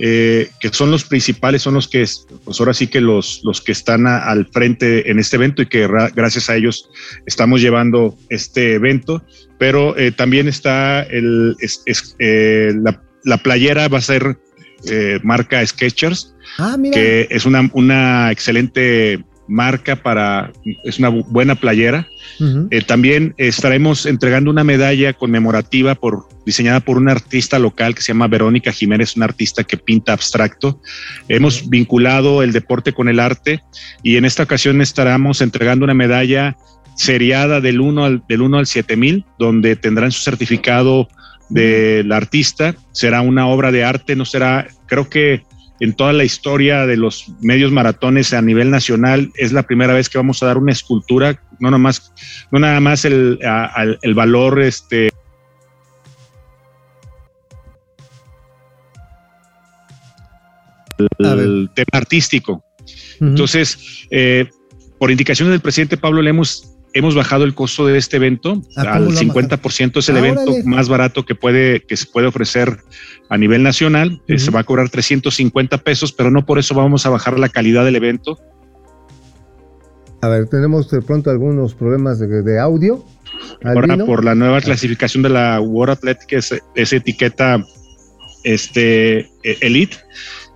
[0.03, 3.61] eh, que son los principales, son los que, es- pues ahora sí que los, los
[3.61, 6.89] que están a- al frente en este evento y que ra- gracias a ellos
[7.27, 9.23] estamos llevando este evento.
[9.59, 14.39] Pero eh, también está el, es- es, eh, la, la playera, va a ser
[15.23, 20.53] marca Skechers, ah, que es una, una excelente marca para,
[20.85, 22.07] es una bu- buena playera.
[22.71, 28.09] Eh, también estaremos entregando una medalla conmemorativa por, diseñada por una artista local que se
[28.13, 30.81] llama Verónica Jiménez, una artista que pinta abstracto.
[31.29, 33.61] Hemos vinculado el deporte con el arte
[34.03, 36.57] y en esta ocasión estaremos entregando una medalla
[36.97, 41.09] seriada del 1 al, del 1 al 7000, donde tendrán su certificado
[41.49, 42.75] del artista.
[42.93, 45.43] Será una obra de arte, no será, creo que
[45.81, 50.09] en toda la historia de los medios maratones a nivel nacional es la primera vez
[50.09, 52.13] que vamos a dar una escultura, no nada más,
[52.51, 55.09] no nada más el, a- al- el valor este
[61.41, 62.65] el tema artístico.
[63.21, 64.49] Entonces, eh,
[64.99, 68.95] por indicaciones del presidente Pablo Lemos, hemos bajado el costo de este evento ¿A cómo
[68.95, 69.99] al lo han 50%.
[69.99, 70.65] Es el Ah, evento órale.
[70.65, 72.79] más barato que puede que se puede ofrecer
[73.29, 74.21] a nivel nacional.
[74.29, 74.39] Eh.
[74.39, 77.85] Se va a cobrar 350 pesos, pero no por eso vamos a bajar la calidad
[77.85, 78.39] del evento.
[80.23, 83.05] A ver, tenemos de pronto algunos problemas de, de audio.
[83.65, 87.65] Ahora por la nueva clasificación de la World Athletic es, es etiqueta
[88.45, 89.59] este eh,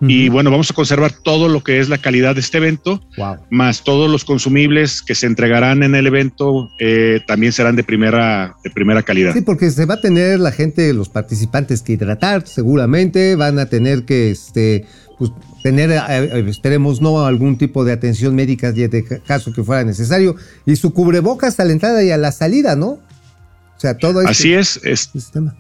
[0.00, 3.36] y bueno vamos a conservar todo lo que es la calidad de este evento Wow.
[3.50, 8.54] más todos los consumibles que se entregarán en el evento eh, también serán de primera
[8.64, 12.46] de primera calidad Sí, porque se va a tener la gente, los participantes que hidratar,
[12.46, 14.86] seguramente van a tener que, este,
[15.18, 15.30] pues,
[15.62, 20.36] tener, eh, eh, esperemos, no algún tipo de atención médica de caso que fuera necesario,
[20.66, 22.88] y su cubrebocas a la entrada y a la salida, ¿no?
[22.88, 25.56] O sea, todo este Así es, es sistema.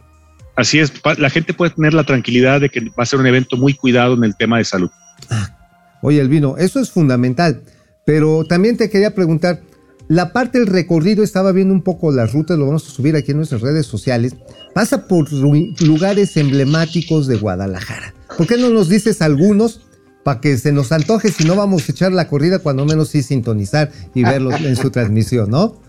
[0.56, 3.56] Así es, la gente puede tener la tranquilidad de que va a ser un evento
[3.56, 4.90] muy cuidado en el tema de salud.
[5.28, 7.62] Ah, oye, Elvino, eso es fundamental,
[8.06, 9.60] pero también te quería preguntar,
[10.06, 13.30] la parte del recorrido, estaba viendo un poco las rutas, lo vamos a subir aquí
[13.30, 14.36] en nuestras redes sociales,
[14.74, 18.14] pasa por lugares emblemáticos de Guadalajara.
[18.36, 19.80] ¿Por qué no nos dices algunos
[20.22, 23.22] para que se nos antoje si no vamos a echar la corrida, cuando menos sí
[23.22, 25.80] sintonizar y verlo en su transmisión, ¿no?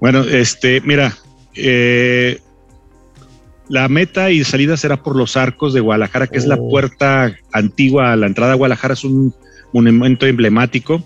[0.00, 1.16] Bueno, este, mira,
[1.54, 2.40] eh,
[3.68, 6.68] la meta y salida será por los arcos de Guadalajara, que es la oh.
[6.68, 9.34] puerta antigua a la entrada a Guadalajara, es un
[9.72, 11.02] monumento emblemático.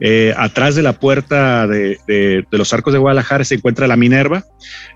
[0.00, 4.44] Eh, atrás de la puerta de, los arcos de Guadalajara se encuentra la Minerva.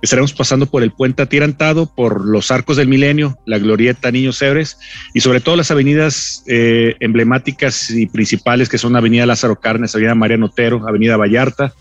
[0.02, 4.78] Estaremos pasando por el puente atirantado, por los arcos del milenio, la glorieta Niños Hebres
[5.14, 10.14] y sobre todo las avenidas eh, emblemáticas y principales que son Avenida Lázaro Carnes, Avenida
[10.14, 11.72] Mariano Otero, Avenida Vallarta,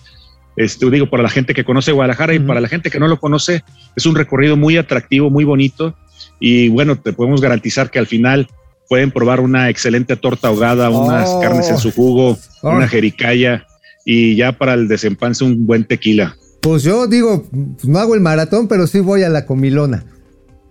[0.57, 3.19] este, digo, para la gente que conoce Guadalajara y para la gente que no lo
[3.19, 3.63] conoce,
[3.95, 5.95] es un recorrido muy atractivo, muy bonito.
[6.39, 8.49] Y bueno, te podemos garantizar que al final
[8.89, 11.41] pueden probar una excelente torta ahogada, unas oh.
[11.41, 12.69] carnes en su jugo, oh.
[12.71, 13.67] una jericaya
[14.03, 16.35] y ya para el desempance un buen tequila.
[16.61, 17.45] Pues yo digo,
[17.83, 20.05] no hago el maratón, pero sí voy a la comilona.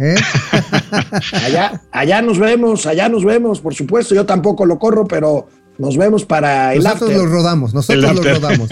[0.01, 0.16] ¿eh?
[1.33, 4.16] allá, allá nos vemos, allá nos vemos, por supuesto.
[4.16, 8.68] Yo tampoco lo corro, pero nos vemos para el Nosotros lo rodamos, nosotros lo rodamos.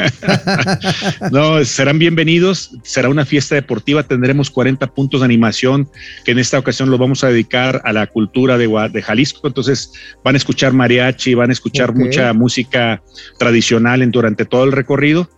[1.31, 2.71] no, serán bienvenidos.
[2.83, 4.03] Será una fiesta deportiva.
[4.03, 5.89] Tendremos 40 puntos de animación
[6.25, 9.47] que en esta ocasión lo vamos a dedicar a la cultura de, de Jalisco.
[9.47, 13.03] Entonces van a escuchar mariachi, van a escuchar mucha música
[13.39, 15.29] tradicional en, durante todo el recorrido.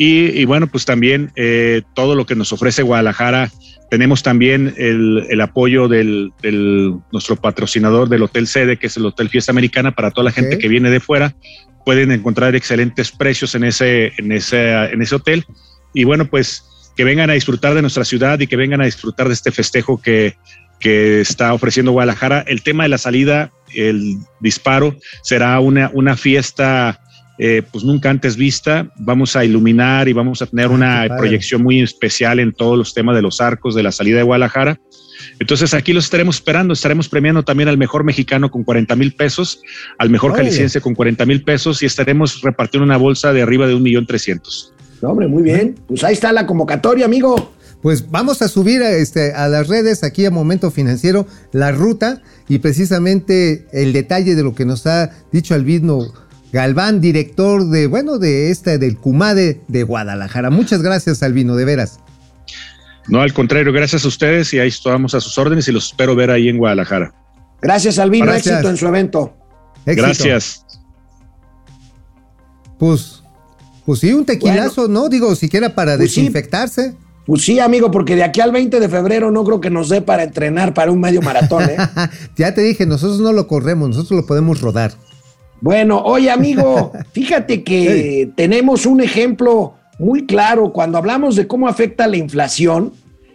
[0.00, 3.50] Y, bueno, pues también eh, todo lo que nos ofrece Guadalajara
[3.90, 6.32] tenemos también el, apoyo del,
[7.10, 10.58] nuestro patrocinador del Hotel Sede, que es el Hotel Fiesta Americana, para toda la gente
[10.58, 11.34] que viene de fuera.
[11.84, 15.46] Pueden encontrar excelentes precios en ese, en, ese, en ese hotel.
[15.94, 16.64] Y bueno, pues
[16.96, 20.02] que vengan a disfrutar de nuestra ciudad y que vengan a disfrutar de este festejo
[20.02, 20.36] que,
[20.80, 22.44] que está ofreciendo Guadalajara.
[22.46, 27.00] El tema de la salida, el disparo, será una, una fiesta
[27.38, 28.92] eh, pues nunca antes vista.
[28.96, 32.94] Vamos a iluminar y vamos a tener ah, una proyección muy especial en todos los
[32.94, 34.80] temas de los arcos de la salida de Guadalajara.
[35.38, 39.60] Entonces aquí los estaremos esperando, estaremos premiando también al mejor mexicano con 40 mil pesos,
[39.98, 43.74] al mejor jalisciense con 40 mil pesos y estaremos repartiendo una bolsa de arriba de
[43.74, 44.72] un millón trescientos.
[45.02, 45.76] hombre, muy bien.
[45.86, 47.52] Pues ahí está la convocatoria, amigo.
[47.82, 52.22] Pues vamos a subir a, este, a las redes aquí a Momento Financiero la ruta
[52.48, 56.12] y precisamente el detalle de lo que nos ha dicho Albino
[56.52, 60.50] Galván, director de, bueno, de este, del Cumade de Guadalajara.
[60.50, 62.00] Muchas gracias, Albino, de veras.
[63.08, 66.14] No, al contrario, gracias a ustedes y ahí estamos a sus órdenes y los espero
[66.14, 67.14] ver ahí en Guadalajara.
[67.60, 69.34] Gracias, Albino, éxito en su evento.
[69.84, 70.64] Gracias.
[72.78, 73.22] Pues,
[73.84, 75.08] pues sí, un tequilazo, ¿no?
[75.08, 76.94] Digo, siquiera para pues desinfectarse.
[77.26, 80.00] Pues sí, amigo, porque de aquí al 20 de febrero no creo que nos dé
[80.00, 81.76] para entrenar para un medio maratón, ¿eh?
[82.36, 84.92] ya te dije, nosotros no lo corremos, nosotros lo podemos rodar.
[85.60, 92.06] Bueno, oye amigo, fíjate que tenemos un ejemplo muy claro cuando hablamos de cómo afecta
[92.06, 92.92] la inflación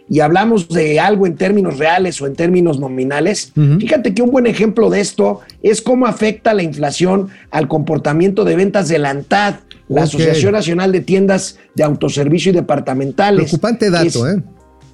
[0.08, 3.52] y hablamos de algo en términos reales o en términos nominales.
[3.78, 8.56] Fíjate que un buen ejemplo de esto es cómo afecta la inflación al comportamiento de
[8.56, 9.56] ventas de la ANTAD,
[9.88, 13.44] la Asociación Nacional de Tiendas de Autoservicio y Departamentales.
[13.44, 14.42] Preocupante dato, ¿eh?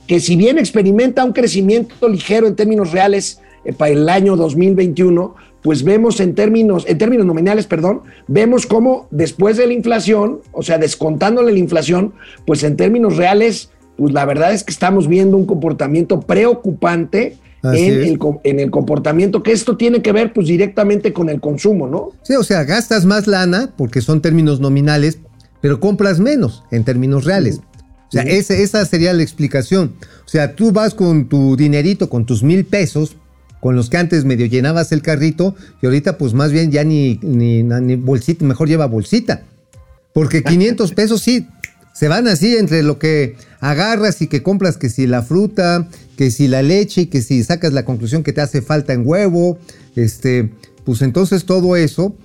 [0.06, 5.34] Que si bien experimenta un crecimiento ligero en términos reales eh, para el año 2021,
[5.62, 10.62] pues vemos en términos, en términos nominales, perdón, vemos cómo después de la inflación, o
[10.62, 12.14] sea, descontándole la inflación,
[12.46, 18.02] pues en términos reales, pues la verdad es que estamos viendo un comportamiento preocupante en
[18.02, 22.12] el, en el, comportamiento, que esto tiene que ver pues directamente con el consumo, ¿no?
[22.22, 25.18] Sí, o sea, gastas más lana porque son términos nominales,
[25.60, 27.60] pero compras menos en términos reales.
[28.08, 29.92] O sea, esa sería la explicación.
[30.24, 33.16] O sea, tú vas con tu dinerito, con tus mil pesos,
[33.60, 37.18] con los que antes medio llenabas el carrito y ahorita pues más bien ya ni,
[37.22, 37.62] ni,
[37.96, 39.42] bolsita, mejor lleva bolsita.
[40.12, 41.46] Porque 500 pesos sí,
[41.92, 46.30] se van así entre lo que agarras y que compras, que si la fruta, que
[46.30, 49.58] si la leche, que si sacas la conclusión que te hace falta en huevo,
[49.96, 50.50] este,
[50.84, 52.16] pues entonces todo eso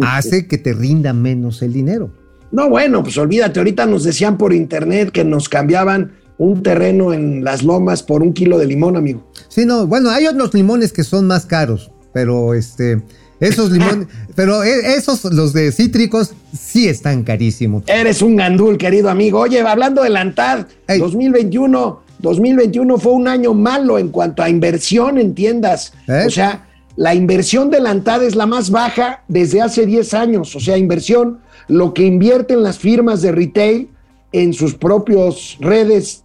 [0.00, 2.10] hace que te rinda menos el dinero.
[2.50, 7.44] No, bueno, pues olvídate, ahorita nos decían por internet que nos cambiaban un terreno en
[7.44, 9.24] las lomas por un kilo de limón, amigo.
[9.48, 13.02] Sí, no, bueno, hay otros limones que son más caros, pero este,
[13.40, 17.84] esos limones, pero e, esos, los de cítricos, sí están carísimos.
[17.86, 19.40] Eres un gandul, querido amigo.
[19.40, 20.66] Oye, hablando de la ANTAD,
[20.98, 25.92] 2021, 2021 fue un año malo en cuanto a inversión en tiendas.
[26.08, 26.24] ¿Eh?
[26.26, 26.66] O sea,
[26.96, 30.54] la inversión de la ANTAD es la más baja desde hace 10 años.
[30.54, 33.88] O sea, inversión, lo que invierten las firmas de retail
[34.32, 36.24] en sus propias redes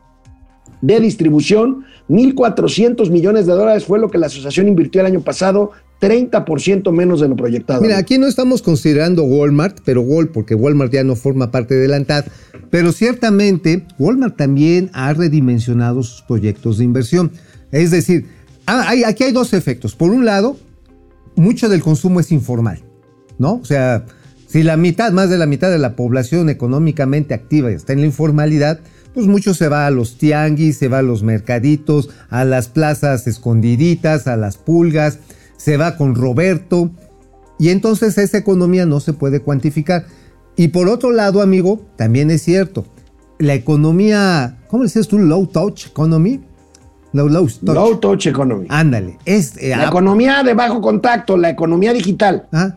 [0.82, 5.72] de distribución, 1.400 millones de dólares fue lo que la asociación invirtió el año pasado,
[6.00, 7.82] 30% menos de lo proyectado.
[7.82, 11.88] Mira, aquí no estamos considerando Walmart, pero Wal, porque Walmart ya no forma parte de
[11.88, 12.26] la ANTAD,
[12.70, 17.32] pero ciertamente Walmart también ha redimensionado sus proyectos de inversión.
[17.72, 18.28] Es decir,
[18.68, 19.96] ah, aquí hay dos efectos.
[19.96, 20.58] Por un lado,
[21.36, 22.80] mucho del consumo es informal,
[23.40, 23.56] ¿no?
[23.56, 24.06] O sea,
[24.58, 28.08] si la mitad, más de la mitad de la población económicamente activa está en la
[28.08, 28.80] informalidad,
[29.14, 33.28] pues mucho se va a los tianguis, se va a los mercaditos, a las plazas
[33.28, 35.20] escondiditas, a las pulgas,
[35.58, 36.90] se va con Roberto,
[37.60, 40.08] y entonces esa economía no se puede cuantificar.
[40.56, 42.84] Y por otro lado, amigo, también es cierto,
[43.38, 45.20] la economía, ¿cómo decías tú?
[45.20, 46.42] Low touch economy.
[47.14, 47.76] Low, low touch.
[47.76, 48.66] Low touch economy.
[48.70, 49.20] Ándale.
[49.24, 52.48] Es, eh, la ah, economía de bajo contacto, la economía digital.
[52.52, 52.74] Ah,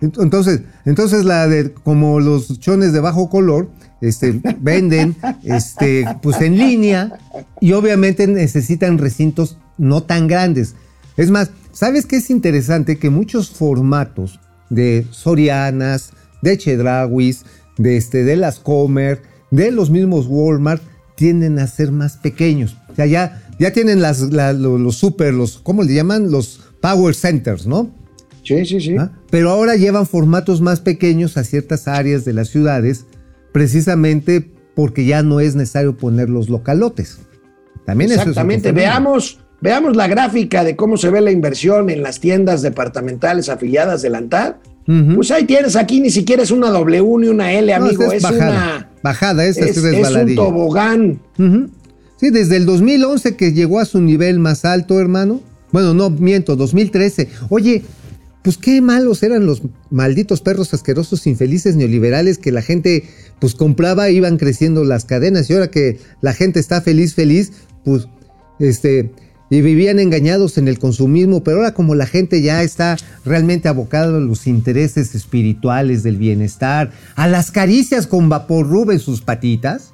[0.00, 6.58] entonces, entonces la de como los chones de bajo color, este, venden, este, pues en
[6.58, 7.18] línea
[7.60, 10.74] y obviamente necesitan recintos no tan grandes.
[11.16, 12.98] Es más, ¿sabes qué es interesante?
[12.98, 16.10] Que muchos formatos de Sorianas,
[16.42, 17.44] de Chedrauis,
[17.78, 20.82] de este, de las Comer, de los mismos Walmart,
[21.16, 22.76] tienden a ser más pequeños.
[22.90, 26.30] O sea, ya, ya tienen las, la- lo- los super, los, ¿cómo le llaman?
[26.30, 27.88] Los power centers, ¿no?
[28.44, 28.96] Sí, sí, sí.
[28.98, 29.10] ¿Ah?
[29.30, 33.06] Pero ahora llevan formatos más pequeños a ciertas áreas de las ciudades,
[33.52, 37.18] precisamente porque ya no es necesario poner los localotes.
[37.86, 38.72] También eso es Exactamente.
[38.72, 44.02] Veamos, veamos la gráfica de cómo se ve la inversión en las tiendas departamentales afiliadas
[44.02, 44.54] de la ANTAD.
[45.14, 48.22] Pues ahí tienes, aquí ni siquiera es una W ni una L, No, amigo, es,
[48.22, 48.50] bajada.
[48.50, 48.90] una.
[49.02, 51.20] Bajada, esta es, es un tobogán.
[52.16, 55.40] Sí, desde el 2011 que llegó a su nivel más alto, hermano.
[55.72, 57.28] Bueno, no miento, 2013.
[57.48, 57.82] Oye,
[58.44, 63.04] pues qué malos eran los malditos perros asquerosos, infelices, neoliberales que la gente
[63.38, 67.52] pues compraba, iban creciendo las cadenas y ahora que la gente está feliz, feliz,
[67.84, 68.06] pues
[68.58, 69.10] este
[69.48, 74.16] y vivían engañados en el consumismo, pero ahora como la gente ya está realmente abocada
[74.16, 79.92] a los intereses espirituales del bienestar, a las caricias con vapor en sus patitas,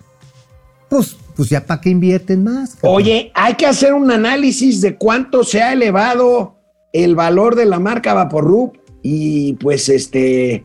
[0.89, 2.79] pues, pues ya para qué invierten más.
[2.81, 6.60] Oye, hay que hacer un análisis de cuánto se ha elevado
[6.93, 10.65] el valor de la marca Vaporrup y pues este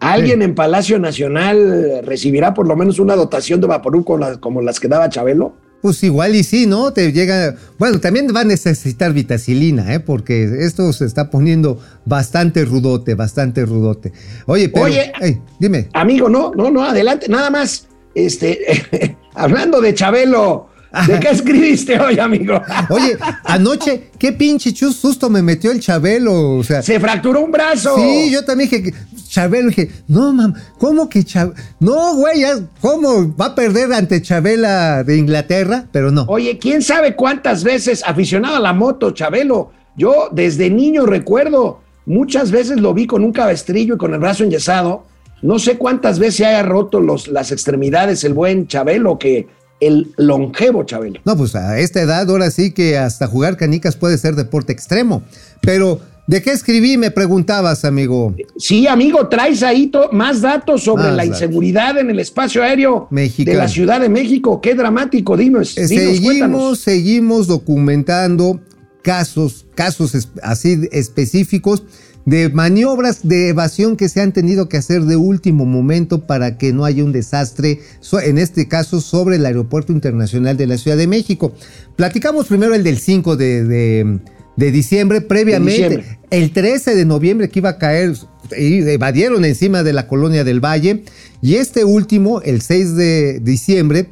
[0.00, 0.44] alguien Sí.
[0.44, 4.78] en Palacio Nacional recibirá por lo menos una dotación de Vaporrup con las- como las
[4.80, 5.54] que daba Chabelo.
[5.82, 6.92] Pues igual y sí, ¿no?
[6.92, 7.54] Te llega.
[7.78, 10.00] Bueno, también va a necesitar vitacilina, ¿eh?
[10.00, 14.12] Porque esto se está poniendo bastante rudote, bastante rudote.
[14.46, 14.86] Oye, pero.
[14.86, 15.12] Oye.
[15.60, 15.88] dime.
[15.92, 17.86] Amigo, no, no, no, adelante, nada más.
[18.16, 18.58] Este,
[19.34, 20.66] hablando de Chabelo,
[21.06, 22.60] ¿de qué escribiste hoy, amigo?
[22.88, 26.56] Oye, anoche, qué pinche chus susto me metió el Chabelo.
[26.56, 26.82] O sea.
[26.82, 27.96] Se fracturó un brazo.
[27.96, 28.94] Sí, yo también dije,
[29.28, 31.54] Chabelo, dije, no, mam, ¿cómo que Chabelo?
[31.80, 32.42] No, güey,
[32.80, 35.86] ¿cómo va a perder ante Chabela de Inglaterra?
[35.92, 36.24] Pero no.
[36.28, 39.72] Oye, quién sabe cuántas veces aficionado a la moto, Chabelo.
[39.96, 44.44] Yo desde niño recuerdo, muchas veces lo vi con un cabestrillo y con el brazo
[44.44, 45.04] enyesado.
[45.42, 49.46] No sé cuántas veces haya roto los, las extremidades el buen Chabelo, que
[49.80, 51.20] el longevo Chabelo.
[51.24, 55.22] No, pues a esta edad ahora sí que hasta jugar canicas puede ser deporte extremo.
[55.60, 56.96] Pero, ¿de qué escribí?
[56.96, 58.34] Me preguntabas, amigo.
[58.56, 61.40] Sí, amigo, traes ahí más datos sobre Más la datos.
[61.42, 63.56] inseguridad en el espacio aéreo Mexicano.
[63.56, 64.60] de la Ciudad de México.
[64.60, 65.76] Qué dramático, dinos.
[65.78, 66.78] Eh, dinos, seguimos, cuéntanos.
[66.80, 68.60] seguimos documentando
[69.02, 71.84] casos, casos así específicos
[72.28, 76.72] de maniobras de evasión que se han tenido que hacer de último momento para que
[76.72, 77.80] no haya un desastre,
[78.22, 81.52] en este caso sobre el Aeropuerto Internacional de la Ciudad de México.
[81.96, 84.18] Platicamos primero el del 5 de, de-
[84.56, 86.18] de diciembre, previamente diciembre.
[86.30, 88.14] el 13 de noviembre que iba a caer,
[88.50, 91.04] evadieron encima de la colonia del Valle,
[91.40, 94.08] y este último, el 6 de diciembre,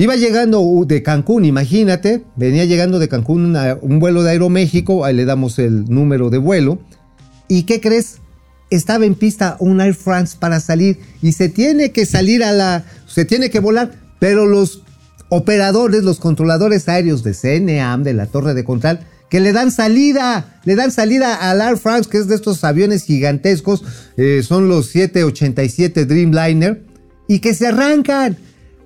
[0.00, 5.12] Iba llegando de Cancún, imagínate, venía llegando de Cancún una- un vuelo de Aeroméxico, ahí
[5.12, 6.78] le damos el número de vuelo.
[7.48, 8.18] ¿Y qué crees?
[8.70, 12.84] Estaba en pista un Air France para salir y se tiene que salir a la,
[13.06, 14.82] se tiene que volar, pero los
[15.30, 20.60] operadores, los controladores aéreos de CNAM, de la torre de control, que le dan salida,
[20.64, 23.84] le dan salida al Air France, que es de estos aviones gigantescos,
[24.16, 26.82] eh, son los 787 Dreamliner,
[27.26, 28.38] y que se arrancan.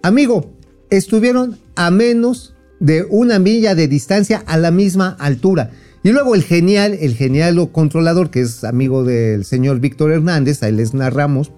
[0.03, 0.53] Amigo,
[0.91, 5.71] estuvieron a menos de una milla de distancia a la misma altura.
[6.03, 10.73] Y luego el genial, el genial controlador, que es amigo del señor Víctor Hernández, ahí
[10.73, 11.53] les narramos,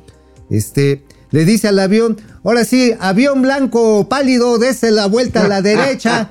[0.50, 5.62] este, le dice al avión, ahora sí, avión blanco pálido, dese la vuelta a la
[5.62, 6.30] derecha,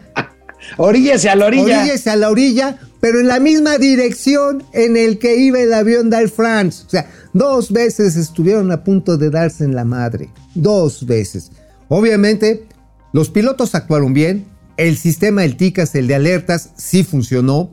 [0.78, 1.82] Oríllese a la orilla.
[1.82, 6.09] oríllese a la orilla, pero en la misma dirección en el que iba el avión
[6.09, 6.84] de Air France.
[6.88, 10.30] O sea, dos veces estuvieron a punto de darse en la madre.
[10.55, 11.51] Dos veces.
[11.89, 12.66] Obviamente,
[13.11, 14.45] los pilotos actuaron bien.
[14.78, 17.72] El sistema, el TICAS, el de alertas, sí funcionó.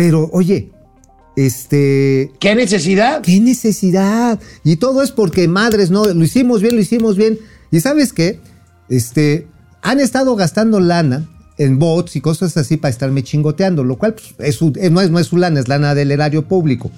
[0.00, 0.70] Pero, oye,
[1.36, 2.32] este.
[2.40, 3.20] ¿Qué necesidad?
[3.20, 4.40] ¿Qué necesidad?
[4.64, 7.38] Y todo es porque madres, no, lo hicimos bien, lo hicimos bien.
[7.70, 8.40] Y sabes qué?
[8.88, 9.46] Este,
[9.82, 11.28] han estado gastando lana
[11.58, 15.02] en bots y cosas así para estarme chingoteando, lo cual pues, es su- eh, no,
[15.02, 16.90] es, no es su lana, es lana del erario público.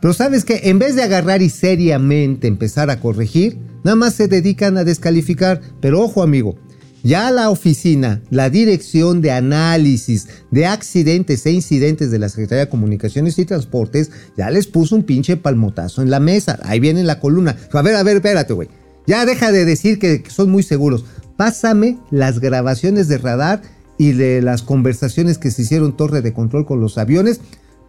[0.00, 4.26] Pero sabes que en vez de agarrar y seriamente empezar a corregir, nada más se
[4.26, 5.60] dedican a descalificar.
[5.80, 6.56] Pero ojo amigo,
[7.04, 12.70] ya la oficina, la dirección de análisis de accidentes e incidentes de la Secretaría de
[12.70, 16.58] Comunicaciones y Transportes, ya les puso un pinche palmotazo en la mesa.
[16.64, 17.56] Ahí viene la columna.
[17.72, 18.68] A ver, a ver, espérate, güey.
[19.06, 21.04] Ya deja de decir que son muy seguros.
[21.36, 23.60] Pásame las grabaciones de radar
[23.98, 27.40] y de las conversaciones que se hicieron torre de control con los aviones,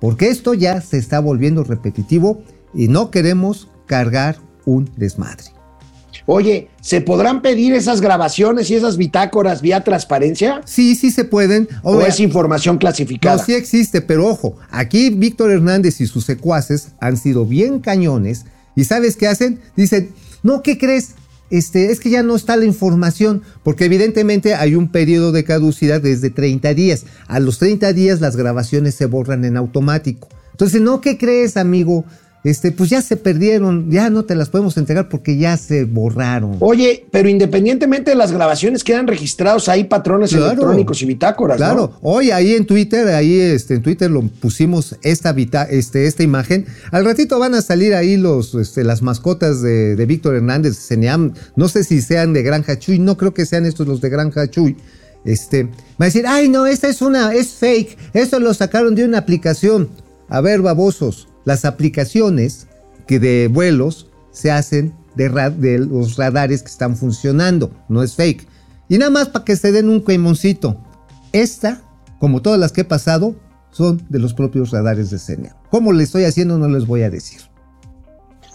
[0.01, 2.43] porque esto ya se está volviendo repetitivo
[2.74, 5.55] y no queremos cargar un desmadre.
[6.28, 10.61] Oye, ¿se podrán pedir esas grabaciones y esas bitácoras vía transparencia?
[10.65, 11.67] Sí, sí se pueden.
[11.84, 13.38] ¿O es información clasificada?
[13.38, 18.45] No, sí existe, pero ojo, aquí Víctor Hernández y sus secuaces han sido bien cañones
[18.76, 19.59] y ¿sabes qué hacen?
[19.76, 20.11] Dicen,
[20.43, 21.11] no, ¿qué crees?
[21.51, 26.01] Este, es que ya no está la información, porque evidentemente hay un periodo de caducidad
[26.01, 27.05] desde 30 días.
[27.28, 30.28] A los 30 días las grabaciones se borran en automático.
[30.51, 32.05] Entonces, no, ¿qué crees, amigo?
[32.45, 36.57] Este, pues ya se perdieron, ya no te las podemos entregar porque ya se borraron.
[36.59, 40.45] Oye, pero independientemente de las grabaciones quedan registrados ahí patrones Claro.
[40.51, 41.99] electrónicos y bitácoras, Claro, ¿no?
[42.03, 46.67] hoy ahí en Twitter, ahí este, en Twitter lo pusimos esta, vita- este, esta imagen.
[46.91, 51.33] Al ratito van a salir ahí los, este, las mascotas de, de Víctor Hernández, Ceneam.
[51.55, 54.47] No sé si sean de Granja Chuy, no creo que sean estos los de Granja
[54.49, 54.77] Chuy.
[55.25, 55.71] Este, va
[56.01, 59.89] a decir, ay no, esta es una, es fake, esto lo sacaron de una aplicación.
[60.29, 62.67] A ver, babosos, las aplicaciones
[63.07, 65.29] que de vuelos se hacen de,
[65.79, 68.47] los radares que están funcionando, no es fake.
[68.89, 70.77] Y nada más para que se den un queimoncito.
[71.31, 71.81] Esta,
[72.19, 73.35] como todas las que he pasado,
[73.71, 75.55] son de los propios radares de CENEA.
[75.69, 76.57] ¿Cómo le estoy haciendo?
[76.57, 77.41] No les voy a decir.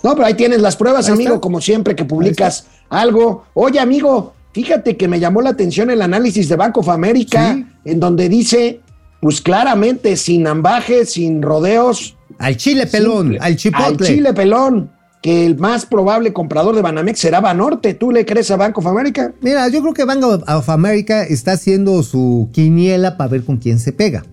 [0.02, 1.40] No, pero ahí tienes las pruebas, Ahí amigo, está.
[1.40, 3.44] como siempre que publicas algo.
[3.54, 7.66] Oye, amigo, fíjate que me llamó la atención el análisis de Bank of America, Sí.
[7.84, 8.80] en donde dice,
[9.20, 12.16] pues claramente, sin ambajes, sin rodeos.
[12.40, 14.08] Al chile pelón, simple, al chipotle.
[14.08, 14.90] Al chile pelón,
[15.22, 17.92] que el más probable comprador de Banamex será Banorte.
[17.92, 19.34] ¿Tú le crees a Bank of America?
[19.42, 23.78] Mira, yo creo que Bank of America está haciendo su quiniela para ver con quién
[23.78, 24.24] se pega,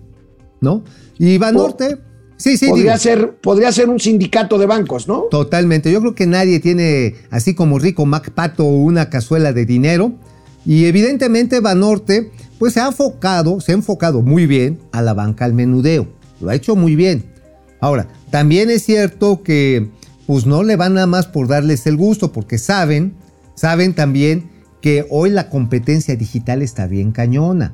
[0.62, 0.82] ¿no?
[1.18, 1.98] Y Banorte,
[2.38, 5.24] sí, sí, podría, digo, ser, podría ser un sindicato de bancos, ¿no?
[5.30, 5.92] Totalmente.
[5.92, 10.12] Yo creo que nadie tiene, así como Rico Macpato, una cazuela de dinero.
[10.64, 15.44] Y evidentemente Banorte, pues se ha enfocado, se ha enfocado muy bien a la banca
[15.44, 16.08] al menudeo.
[16.40, 17.27] Lo ha hecho muy bien.
[17.80, 19.90] Ahora, también es cierto que,
[20.26, 23.14] pues no le van nada más por darles el gusto, porque saben,
[23.54, 24.50] saben también
[24.80, 27.72] que hoy la competencia digital está bien cañona.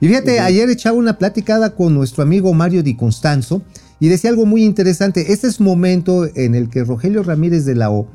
[0.00, 3.62] Y fíjate, ayer echaba una platicada con nuestro amigo Mario Di Constanzo
[4.00, 5.32] y decía algo muy interesante.
[5.32, 8.08] Este es momento en el que Rogelio Ramírez de la O,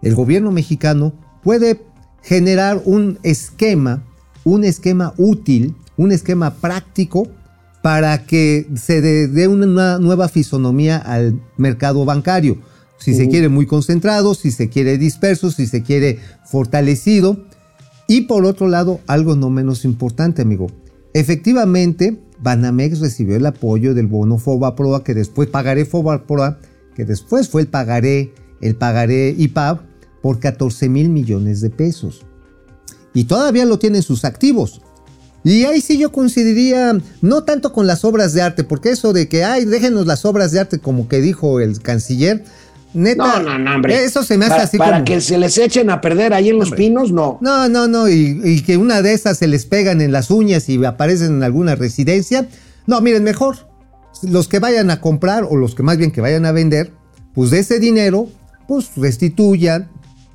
[0.00, 1.82] el gobierno mexicano, puede
[2.22, 4.02] generar un esquema,
[4.44, 7.28] un esquema útil, un esquema práctico
[7.84, 12.56] para que se dé dé una nueva fisonomía al mercado bancario.
[12.96, 17.44] Si se quiere muy concentrado, si se quiere disperso, si se quiere fortalecido.
[18.08, 20.68] Y por otro lado, algo no menos importante, amigo.
[21.12, 26.60] Efectivamente, Banamex recibió el apoyo del bono Fobaproa, que después pagaré Fobaproa,
[26.96, 28.32] que después fue el pagaré,
[28.62, 29.80] el pagaré IPAB,
[30.22, 32.24] por 14 mil millones de pesos.
[33.12, 34.80] Y todavía lo tienen sus activos.
[35.44, 39.28] Y ahí sí yo consideraría, no tanto con las obras de arte, porque eso de
[39.28, 42.42] que, ay, déjenos las obras de arte, como que dijo el canciller,
[42.94, 44.04] neta, No, no, no, hombre.
[44.04, 45.04] eso se me hace para, así para como...
[45.04, 47.38] que se les echen a perder ahí en los pinos, no.
[47.42, 50.68] No, no, no, y, y que una de esas se les pegan en las uñas
[50.70, 52.48] y aparecen en alguna residencia.
[52.86, 53.68] No, miren, mejor
[54.22, 56.92] los que vayan a comprar o los que más bien que vayan a vender,
[57.34, 58.28] pues de ese dinero,
[58.66, 59.90] pues restituyan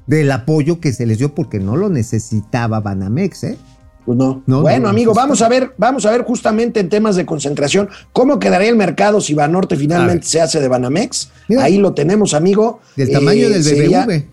[0.06, 3.58] del apoyo que se les dio porque no lo necesitaba Banamex, ¿eh?
[4.10, 4.42] Pues no.
[4.48, 7.90] No, bueno, no, amigo, vamos a ver, vamos a ver justamente en temas de concentración
[8.12, 11.30] cómo quedaría el mercado si Banorte finalmente se hace de Banamex.
[11.48, 11.64] Mira.
[11.64, 12.80] Ahí lo tenemos, amigo.
[12.96, 14.24] Del tamaño Eh, del BBV.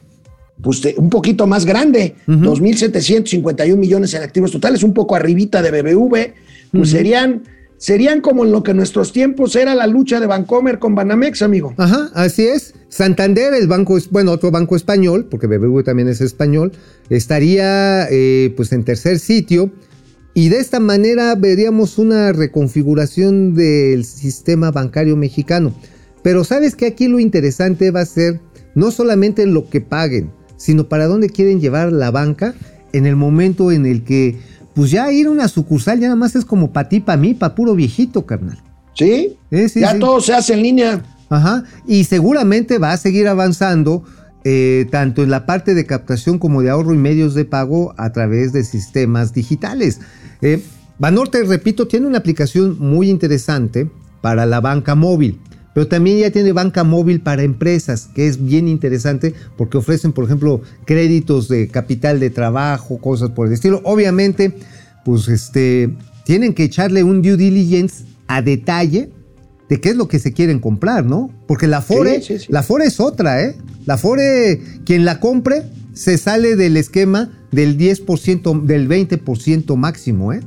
[0.62, 6.33] Pues un poquito más grande, 2.751 millones en activos totales, un poco arribita de BBV.
[6.72, 7.43] Pues serían,
[7.77, 11.43] serían como en lo que en nuestros tiempos era la lucha de Bancomer con Banamex,
[11.43, 11.74] amigo.
[11.77, 12.72] Ajá, así es.
[12.97, 16.72] Santander, el banco, bueno, otro banco español, porque BBV también es español,
[17.11, 19.70] estaría eh, pues en tercer sitio.
[20.32, 25.74] Y de esta manera veríamos una reconfiguración del sistema bancario mexicano.
[26.22, 28.40] Pero sabes que aquí lo interesante va a ser
[28.74, 32.55] no solamente lo que paguen, sino para dónde quieren llevar la banca
[32.94, 34.38] en el momento en el que,
[34.74, 37.34] pues ya ir a una sucursal ya nada más es como para ti, para mí,
[37.34, 38.59] para puro viejito, carnal.
[38.94, 39.36] ¿Sí?
[39.51, 39.99] Eh, sí, ya sí.
[39.99, 41.16] todo se hace en línea.
[41.29, 41.64] Ajá.
[41.87, 44.05] Y seguramente va a seguir avanzando
[44.45, 48.12] eh, tanto en la parte de captación como de ahorro y medios de pago a
[48.12, 50.01] través de sistemas digitales.
[50.41, 50.62] Eh,
[50.99, 53.91] Banorte, repito, tiene una aplicación muy interesante
[54.22, 55.41] para la banca móvil.
[55.74, 60.24] Pero también ya tiene banca móvil para empresas, que es bien interesante porque ofrecen, por
[60.24, 63.83] ejemplo, créditos de capital de trabajo, cosas por el estilo.
[63.85, 64.57] Obviamente,
[65.05, 69.11] pues este, tienen que echarle un due diligence a detalle
[69.69, 71.31] de qué es lo que se quieren comprar, ¿no?
[71.47, 72.47] Porque la Fore, Sí, sí, sí.
[72.51, 73.57] la Fore es otra, ¿eh?
[73.85, 75.62] La Fore, quien la compre,
[75.93, 80.41] se sale del esquema del 10%, del 20% máximo, ¿eh?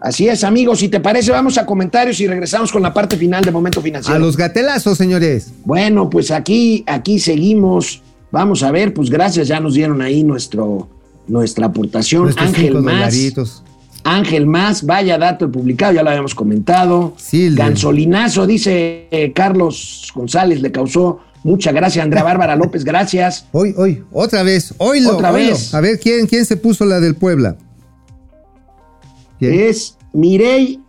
[0.00, 0.80] Así es, amigos.
[0.80, 4.16] Si te parece, vamos a comentarios y regresamos con la parte final de Momento Financiero.
[4.16, 5.52] A los gatelazos, señores.
[5.64, 8.02] Bueno, pues aquí, aquí seguimos.
[8.32, 10.88] Vamos a ver, pues gracias, ya nos dieron ahí nuestro,
[11.28, 12.24] nuestra aportación.
[12.24, 12.94] Nuestros Ángel cinco Más.
[12.94, 13.62] dolaritos.
[14.04, 17.14] Ángel Más, vaya dato publicado, ya lo habíamos comentado.
[17.16, 22.02] Sí, Gansolinazo, dice eh, Carlos González, le causó mucha gracia.
[22.02, 23.46] Andrea Bárbara López, gracias.
[23.52, 25.74] Hoy, hoy, otra vez, hoy Otra vez.
[25.74, 27.56] A ver, ¿quién, ¿quién se puso la del Puebla?
[29.40, 30.80] Es Mirey,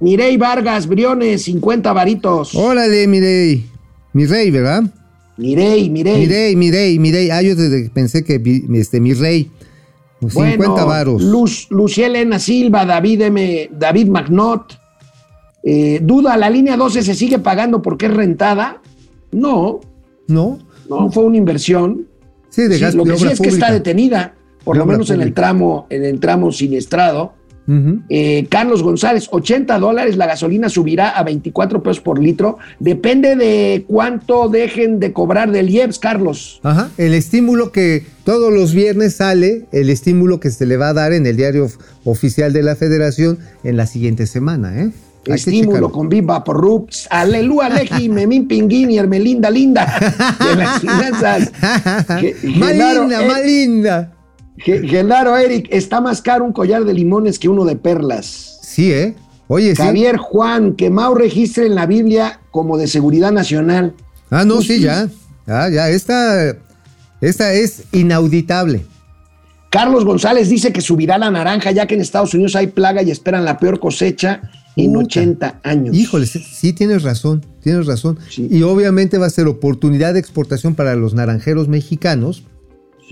[0.00, 2.54] Mirey Vargas Briones, 50 varitos.
[2.54, 3.66] Órale, Mirey.
[4.12, 4.82] Mirey, ¿verdad?
[5.38, 6.18] Mirey, Mirey.
[6.18, 7.30] Mirey, Mirey, Mirey.
[7.30, 7.54] Ah, yo
[7.94, 8.40] pensé que
[8.74, 9.50] este, Mirey.
[10.30, 11.22] 50 bueno, varos.
[11.22, 12.08] Luz, Lucía
[12.38, 14.78] Silva, David M, David Magnot.
[15.64, 18.80] Eh, duda, ¿la línea 12 se sigue pagando porque es rentada?
[19.30, 19.80] No.
[20.28, 20.58] No.
[20.88, 22.06] No, fue una inversión.
[22.48, 25.22] Sí, de sí, gasto Lo que sí es que está detenida, por lo menos en
[25.22, 27.34] el tramo, en el tramo siniestrado.
[28.08, 32.58] Eh, Carlos González, 80 dólares, la gasolina subirá a 24 pesos por litro.
[32.80, 36.60] Depende de cuánto dejen de cobrar del IEPS, Carlos.
[36.62, 40.92] Ajá, el estímulo que todos los viernes sale, el estímulo que se le va a
[40.94, 44.90] dar en el diario of- oficial de la federación en la siguiente semana, ¿eh?
[45.28, 49.86] Hay Estímulo con Viva por Rups, Aleluya, Leji, Memín Pinguín y Hermelinda Linda
[50.50, 51.52] de las finanzas.
[52.20, 52.72] Ge- más
[54.58, 58.58] Genaro, Eric, está más caro un collar de limones que uno de perlas.
[58.62, 59.14] Sí, ¿eh?
[59.48, 59.82] Oye, sí.
[59.82, 63.94] Javier Juan, que Mau registre en la Biblia como de seguridad nacional.
[64.30, 65.08] Ah, no, Pues sí, ya.
[65.46, 66.56] Ya, ya, esta,
[67.20, 68.86] esta es inauditable.
[69.70, 73.10] Carlos González dice que subirá la naranja ya que en Estados Unidos hay plaga y
[73.10, 74.42] esperan la peor cosecha
[74.76, 75.04] en Puta.
[75.06, 75.96] 80 años.
[75.96, 78.18] Híjole, sí, sí, tienes razón, tienes razón.
[78.28, 78.48] Sí.
[78.50, 82.44] Y obviamente va a ser oportunidad de exportación para los naranjeros mexicanos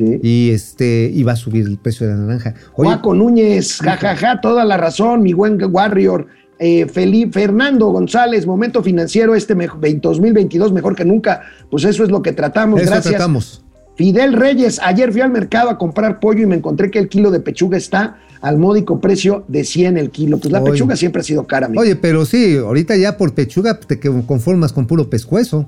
[0.00, 0.18] Sí.
[0.22, 2.54] y este va a subir el precio de la naranja.
[2.72, 6.26] Juaco Núñez, jajaja, toda la razón, mi buen Warrior.
[6.58, 11.42] Eh, Felipe, Fernando González, momento financiero este me- 2022 mejor que nunca.
[11.70, 12.80] Pues eso es lo que tratamos.
[12.80, 13.12] eso Gracias.
[13.14, 13.64] tratamos.
[13.96, 17.30] Fidel Reyes, ayer fui al mercado a comprar pollo y me encontré que el kilo
[17.30, 20.38] de pechuga está al módico precio de 100 el kilo.
[20.38, 20.72] Pues la Oye.
[20.72, 21.82] pechuga siempre ha sido cara, amigo.
[21.82, 25.66] Oye, pero sí, ahorita ya por pechuga te conformas con puro pescuezo.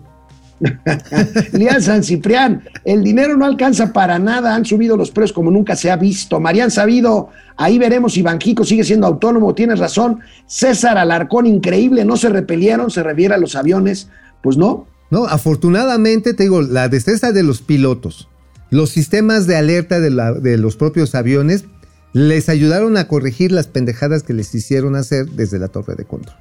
[1.53, 5.77] Lian San Ciprián, el dinero no alcanza para nada, han subido los precios como nunca
[5.77, 6.41] se ha visto.
[6.41, 10.21] Marian Sabido, ahí veremos si Banjico sigue siendo autónomo, tienes razón.
[10.47, 14.09] César Alarcón, increíble, no se repelieron, se refiere a los aviones.
[14.43, 18.29] Pues no, No, afortunadamente te digo, la destreza de los pilotos,
[18.71, 20.11] los sistemas de alerta de,
[20.41, 21.65] de los propios aviones
[22.13, 26.37] les ayudaron a corregir las pendejadas que les hicieron hacer desde la torre de control.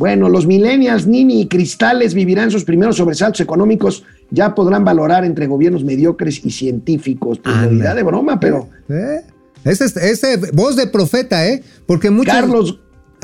[0.00, 4.02] Bueno, los millennials, Nini y Cristales vivirán sus primeros sobresaltos económicos.
[4.30, 7.38] Ya podrán valorar entre gobiernos mediocres y científicos.
[7.38, 9.20] Pues dirá de broma, pero ¿Eh?
[9.62, 11.62] Ese, es- ese voz de profeta, ¿eh?
[11.84, 12.32] Porque muchos...
[12.34, 12.80] Carlos.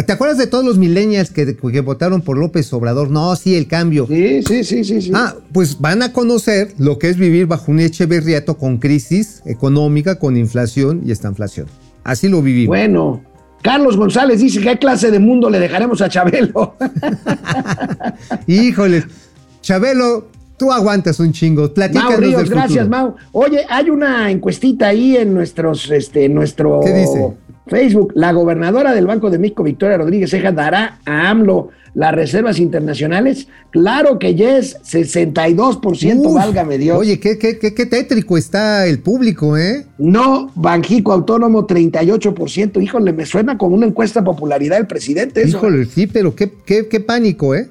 [0.07, 3.11] ¿Te acuerdas de todos los millennials que, que votaron por López Obrador?
[3.11, 4.07] No, sí, el cambio.
[4.07, 5.01] Sí, sí, sí, sí.
[5.01, 5.13] sí.
[5.15, 10.19] Ah, pues van a conocer lo que es vivir bajo un Echeverriato con crisis económica,
[10.19, 11.69] con inflación y esta inflación.
[12.05, 12.69] Así lo vivimos.
[12.69, 13.23] Bueno,
[13.67, 16.77] Carlos González dice: ¿Qué clase de mundo le dejaremos a Chabelo?
[18.47, 19.03] Híjole,
[19.61, 21.75] Chabelo, tú aguantas un chingo.
[21.75, 22.89] Platícanos Mau Ríos, del gracias.
[22.89, 23.17] Mau.
[23.33, 27.33] Oye, hay una encuestita ahí en nuestros, este, en nuestro ¿Qué dice?
[27.67, 28.13] Facebook.
[28.15, 33.49] La gobernadora del Banco de México, Victoria Rodríguez Ceja, dará a AMLO las reservas internacionales.
[33.71, 36.99] Claro que yes, 62%, Uf, válgame Dios.
[36.99, 39.87] Oye, qué, qué, qué, qué tétrico está el público, ¿eh?
[39.97, 42.83] No, Banjico Autónomo, 38%.
[42.83, 45.43] Híjole, me suena como una encuesta de popularidad del presidente.
[45.43, 45.57] Eso.
[45.57, 47.71] Híjole, sí, pero qué, qué, qué pánico, ¿eh?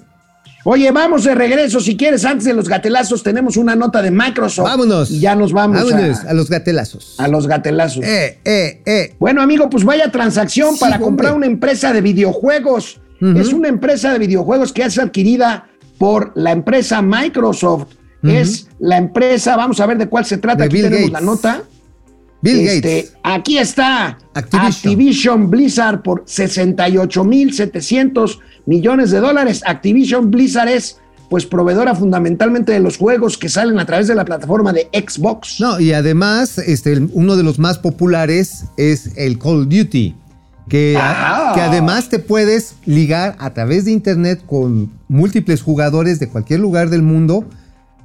[0.67, 1.79] Oye, vamos de regreso.
[1.79, 4.65] Si quieres, antes de los gatelazos, tenemos una nota de Microsoft.
[4.67, 5.11] Vámonos.
[5.11, 7.13] Y ya nos vamos Vámonos a, a, los gatelazos.
[7.19, 8.03] a los gatelazos.
[8.03, 9.13] Eh, eh, eh.
[9.19, 11.05] Bueno, amigo, pues vaya transacción Sí, para hombre.
[11.05, 12.99] comprar una empresa de videojuegos.
[13.21, 17.87] Es una empresa de videojuegos que es adquirida por la empresa Microsoft.
[18.23, 20.57] Es la empresa, vamos a ver de cuál se trata.
[20.59, 21.13] De Aquí Bill tenemos Gates.
[21.13, 21.61] la nota.
[22.41, 23.13] Bill Este, Gates.
[23.23, 24.17] Aquí está.
[24.33, 24.73] Activision.
[24.73, 25.49] Activision.
[25.51, 29.61] Blizzard por 68.700 millones de dólares.
[29.65, 30.97] Activision Blizzard es
[31.29, 35.59] pues proveedora fundamentalmente de los juegos que salen a través de la plataforma de Xbox.
[35.59, 40.15] No, y además, este, uno de los más populares es el Call of Duty.
[40.69, 41.51] Que, Ah.
[41.53, 46.89] que además te puedes ligar a través de internet con múltiples jugadores de cualquier lugar
[46.89, 47.45] del mundo.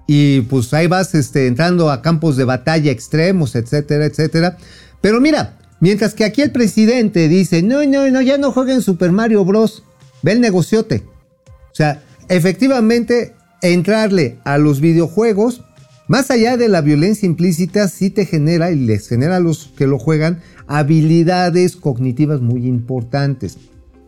[0.06, 4.56] Y pues ahí vas este, entrando a campos de batalla extremos, etcétera, etcétera.
[5.00, 9.12] Pero mira, mientras que aquí el presidente dice, no, no, no, ya no jueguen Super
[9.12, 9.84] Mario Bros.
[10.23, 11.03] Ve el negociote.
[11.47, 15.62] O sea, efectivamente, entrarle a los videojuegos,
[16.09, 19.87] más allá de la violencia implícita, sí te genera y les genera a los que
[19.87, 23.59] lo juegan habilidades cognitivas muy importantes.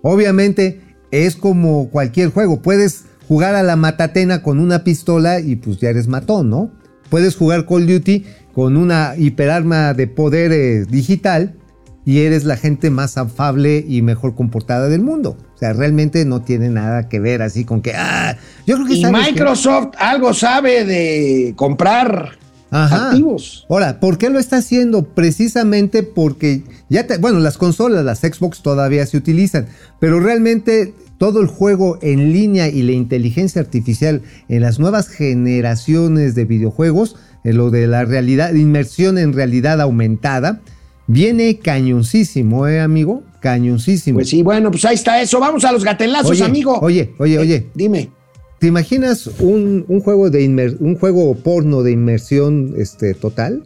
[0.03, 2.61] Obviamente, es como cualquier juego.
[2.61, 6.71] Puedes jugar a la matatena con una pistola y pues ya eres matón, ¿no?
[7.09, 11.55] Puedes jugar Call of Duty con una hiperarma de poder eh, digital
[12.05, 15.36] y eres la gente más afable y mejor comportada del mundo.
[15.55, 18.36] O sea, realmente no tiene nada que ver así con que, ah,
[18.66, 22.30] yo creo que Y que- Microsoft algo sabe de comprar
[22.72, 23.11] Ajá.
[23.11, 23.66] activos.
[23.68, 25.05] Ahora, ¿por qué lo está haciendo?
[25.05, 29.66] Precisamente porque ya, te- bueno, las consolas, las Xbox todavía se utilizan,
[30.00, 36.34] pero realmente todo el juego en línea y la inteligencia artificial en las nuevas generaciones
[36.34, 40.61] de videojuegos, en lo de la realidad, inmersión en realidad aumentada,
[41.13, 43.23] viene cañoncísimo, ¿eh, amigo?
[43.41, 44.17] Cañoncísimo.
[44.19, 45.39] Pues sí, bueno, pues ahí está eso.
[45.41, 46.79] Vamos a los gatelazos, Oye, amigo.
[46.81, 47.67] oye, oye, Eh, oye.
[47.75, 48.11] Dime.
[48.59, 53.65] ¿Te imaginas un, un juego de inmer- un juego porno de inmersión este, total?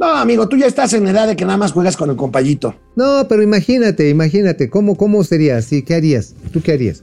[0.00, 2.74] No, amigo, tú ya estás en edad de que nada más juegas con el compayito.
[2.96, 5.82] No, pero imagínate, imagínate, ¿cómo, cómo sería así?
[5.82, 6.34] ¿Qué harías?
[6.52, 7.02] ¿Tú qué harías?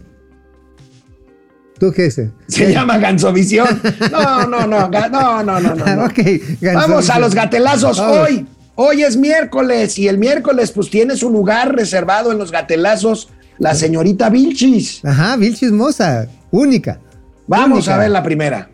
[1.80, 2.20] ¿Tú qué es?
[2.47, 3.68] Se llama Gansovisión.
[4.11, 5.76] No, no, no, no, no, no.
[5.76, 6.05] no.
[6.05, 6.74] ok, Gansovisión.
[6.76, 8.18] Vamos a los gatelazos Vamos.
[8.18, 8.45] hoy.
[8.80, 13.73] Hoy es miércoles y el miércoles pues tiene su lugar reservado en los gatelazos la
[13.73, 15.03] señorita Vilchis.
[15.03, 16.99] Ajá, Bill Chismosa, única.
[17.47, 17.95] Vamos única.
[17.95, 18.69] a ver la primera.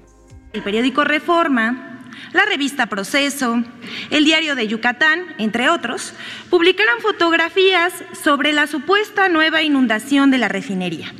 [0.52, 2.02] el periódico Reforma,
[2.34, 3.64] la revista Proceso,
[4.10, 6.12] el diario de Yucatán, entre otros,
[6.50, 11.14] publicaron fotografías sobre la supuesta nueva inundación de la refinería.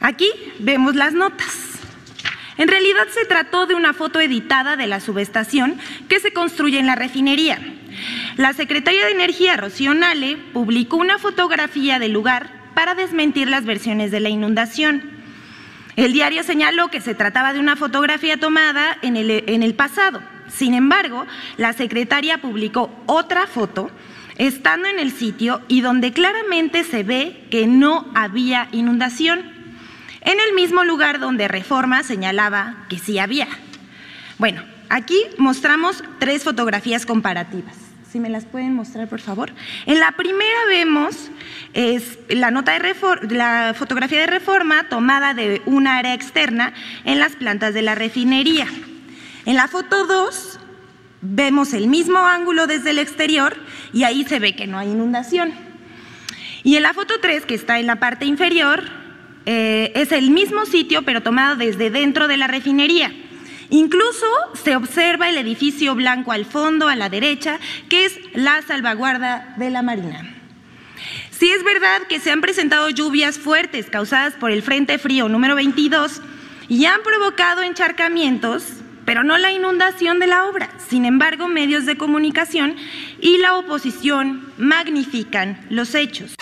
[0.00, 1.54] Aquí vemos las notas.
[2.58, 5.76] En realidad se trató de una foto editada de la subestación
[6.08, 7.76] que se construye en la refinería.
[8.36, 14.10] La secretaria de Energía, Rocío Nale, publicó una fotografía del lugar para desmentir las versiones
[14.10, 15.02] de la inundación.
[15.96, 20.22] El diario señaló que se trataba de una fotografía tomada en el, en el pasado.
[20.48, 21.26] Sin embargo,
[21.56, 23.90] la secretaria publicó otra foto
[24.38, 29.40] estando en el sitio y donde claramente se ve que no había inundación,
[30.22, 33.48] en el mismo lugar donde Reforma señalaba que sí había.
[34.38, 37.74] Bueno, aquí mostramos tres fotografías comparativas.
[38.12, 39.52] Si me las pueden mostrar, por favor.
[39.86, 41.30] En la primera vemos
[42.28, 42.94] la nota de
[43.30, 46.74] la fotografía de reforma tomada de un área externa
[47.04, 48.66] en las plantas de la refinería.
[49.46, 50.58] En la foto 2
[51.22, 53.56] vemos el mismo ángulo desde el exterior
[53.92, 55.52] y ahí se ve que no hay inundación.
[56.64, 58.82] Y en la foto 3, que está en la parte inferior,
[59.46, 63.12] eh, es el mismo sitio, pero tomado desde dentro de la refinería.
[63.70, 64.26] Incluso
[64.62, 67.58] se observa el edificio blanco al fondo, a la derecha,
[67.88, 70.36] que es la salvaguarda de la Marina.
[71.30, 75.54] Sí es verdad que se han presentado lluvias fuertes causadas por el Frente Frío número
[75.54, 76.20] 22
[76.68, 78.64] y han provocado encharcamientos,
[79.06, 80.68] pero no la inundación de la obra.
[80.88, 82.76] Sin embargo, medios de comunicación
[83.20, 86.34] y la oposición magnifican los hechos.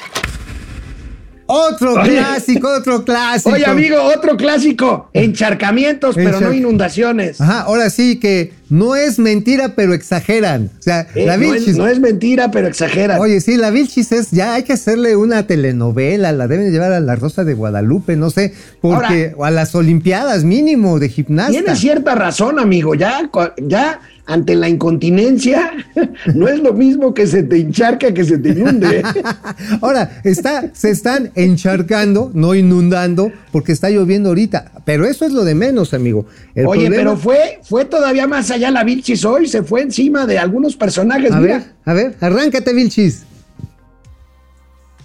[1.51, 2.11] Otro Oye.
[2.19, 3.55] clásico, otro clásico.
[3.55, 5.09] Oye, amigo, otro clásico.
[5.15, 7.41] Encharcamientos, pero no inundaciones.
[7.41, 10.71] Ajá, ahora sí que no es mentira, pero exageran.
[10.79, 11.77] O sea, Eh, la no, es, Vilchis.
[11.79, 13.19] no es mentira, pero exagera.
[13.19, 17.01] Oye, sí, la Vilchis es, ya hay que hacerle una telenovela, la deben llevar a
[17.01, 21.53] la Rosa de Guadalupe, no sé, porque o a las Olimpiadas mínimo de gimnasta.
[21.53, 22.95] Tiene cierta razón, amigo.
[22.95, 25.73] Ya, ya ante la incontinencia,
[26.35, 29.03] no es lo mismo que se te encharca que se te inunde.
[29.81, 34.71] Ahora, está, se están encharcando, no inundando, porque está lloviendo ahorita.
[34.85, 36.27] Pero eso es lo de menos, amigo.
[36.55, 40.27] El Oye, problema- pero fue, fue todavía más allá la Vilchis hoy, se fue encima
[40.27, 41.33] de algunos personajes.
[41.33, 43.23] A Mira, ver, a ver, arráncate, Vilchis.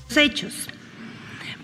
[0.09, 0.67] los hechos.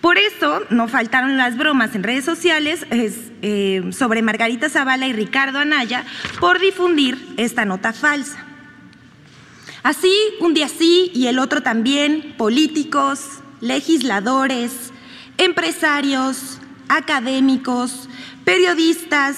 [0.01, 5.59] Por eso no faltaron las bromas en redes sociales eh, sobre Margarita Zavala y Ricardo
[5.59, 6.05] Anaya
[6.39, 8.45] por difundir esta nota falsa.
[9.83, 14.91] Así, un día sí y el otro también, políticos, legisladores,
[15.37, 18.09] empresarios, académicos,
[18.45, 19.37] periodistas,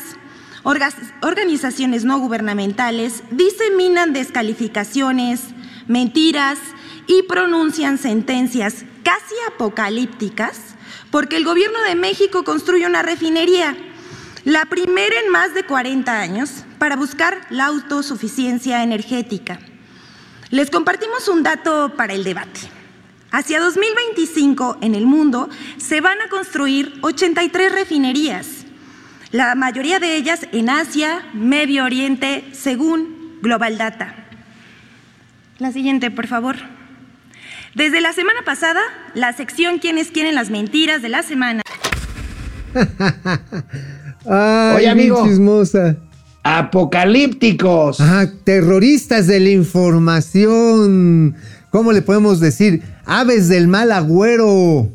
[0.63, 5.41] organizaciones no gubernamentales diseminan descalificaciones,
[5.87, 6.59] mentiras
[7.07, 10.75] y pronuncian sentencias casi apocalípticas
[11.11, 13.75] porque el gobierno de México construye una refinería,
[14.45, 19.59] la primera en más de 40 años, para buscar la autosuficiencia energética.
[20.49, 22.59] Les compartimos un dato para el debate.
[23.31, 28.65] Hacia 2025 en el mundo se van a construir 83 refinerías,
[29.31, 34.13] la mayoría de ellas en Asia, Medio Oriente, según Global Data.
[35.59, 36.57] La siguiente, por favor.
[37.75, 38.81] Desde la semana pasada,
[39.13, 41.61] la sección Quienes quieren las mentiras de la semana.
[44.25, 45.25] Ay, Oye, amigo.
[45.25, 45.95] chismosa.
[46.43, 48.01] Apocalípticos.
[48.01, 51.35] Ajá, terroristas de la información.
[51.69, 52.81] ¿Cómo le podemos decir?
[53.05, 54.89] Aves del mal agüero.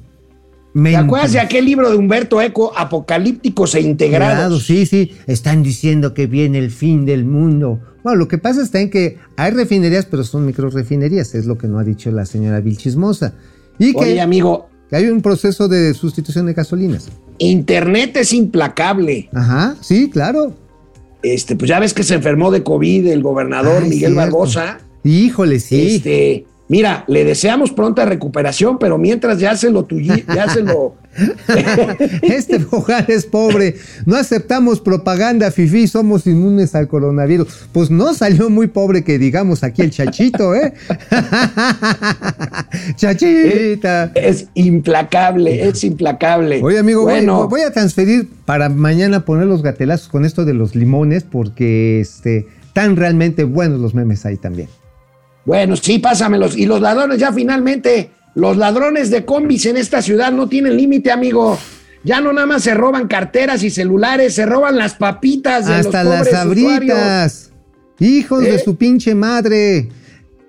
[0.83, 4.67] ¿Te acuerdas de aquel libro de Humberto Eco, Apocalípticos e Integrados?
[4.67, 7.81] Sí, sí, están diciendo que viene el fin del mundo.
[8.03, 11.57] Bueno, lo que pasa está en que hay refinerías, pero son micro refinerías, es lo
[11.57, 13.35] que no ha dicho la señora Vilchismosa.
[13.79, 17.09] Y que, Oye, amigo, que hay un proceso de sustitución de gasolinas.
[17.39, 19.29] Internet es implacable.
[19.33, 20.55] Ajá, sí, claro.
[21.23, 24.17] Este, pues ya ves que se enfermó de COVID el gobernador Ay, Miguel cierto.
[24.17, 24.79] Barbosa.
[25.03, 25.97] Híjole, sí.
[25.97, 30.95] Este, mira, le deseamos pronta recuperación, pero mientras ya se lo tuyi- ya se lo.
[32.23, 33.77] Este hogar es pobre.
[34.05, 35.87] No aceptamos propaganda, Fifi.
[35.89, 37.49] Somos inmunes al coronavirus.
[37.73, 40.75] Pues no salió muy pobre que digamos aquí el chachito, ¿eh?
[42.97, 44.11] Chachita.
[44.15, 46.61] Es implacable, es implacable.
[46.63, 50.55] Oye, amigo, voy- bueno, voy, a transferir para mañana poner los gatelazos con esto de
[50.55, 54.69] los limones, porque este, están realmente buenos los memes ahí también.
[55.47, 56.57] Bueno, sí, pásamelos.
[56.57, 61.11] Y los ladrones, ya finalmente, los ladrones de combis en esta ciudad no tienen límite,
[61.11, 61.59] amigo.
[62.05, 66.05] Ya no nada más se roban carteras y celulares, se roban las papitas de Hasta
[66.05, 66.99] los las pobres usuarios.
[66.99, 67.51] sabritas.
[67.99, 68.63] Hijos de ¿Eh?
[68.63, 69.89] su pinche madre.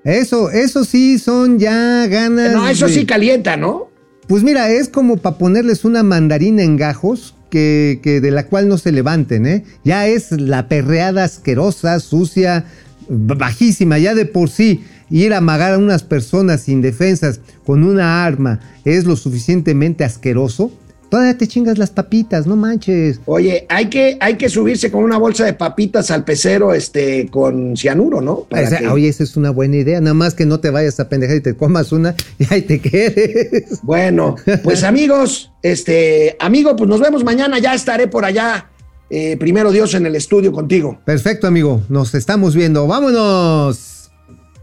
[0.04, 2.54] Eso, eso sí son ya ganas.
[2.54, 3.88] No, eso de- sí calienta, ¿no?
[4.28, 8.68] Pues mira, es como para ponerles una mandarina en gajos que, que de la cual
[8.68, 9.64] no se levanten, ¿eh?
[9.86, 12.66] Ya es la perreada asquerosa, sucia,
[13.10, 14.84] bajísima, ya de por sí.
[15.10, 20.70] Ir a amagar a unas personas indefensas con una arma es lo suficientemente asqueroso.
[21.10, 23.22] Todavía te chingas las papitas, no manches.
[23.26, 27.78] Oye, hay que, hay que subirse con una bolsa de papitas al pecero este, con
[27.78, 28.40] cianuro, ¿no?
[28.42, 30.02] Para O sea, que- Oye, esa es una buena idea.
[30.02, 32.82] Nada más que no te vayas a pendejar y te comas una y ahí te
[32.82, 33.80] quedes.
[33.84, 38.68] Bueno, pues amigos, este, amigo, pues nos vemos mañana, ya estaré por allá,
[39.10, 41.00] eh, primero Dios, en el estudio contigo.
[41.06, 41.82] Perfecto, amigo.
[41.90, 42.88] Nos estamos viendo.
[42.88, 44.12] ¡Vámonos!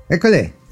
[0.09, 0.64] École.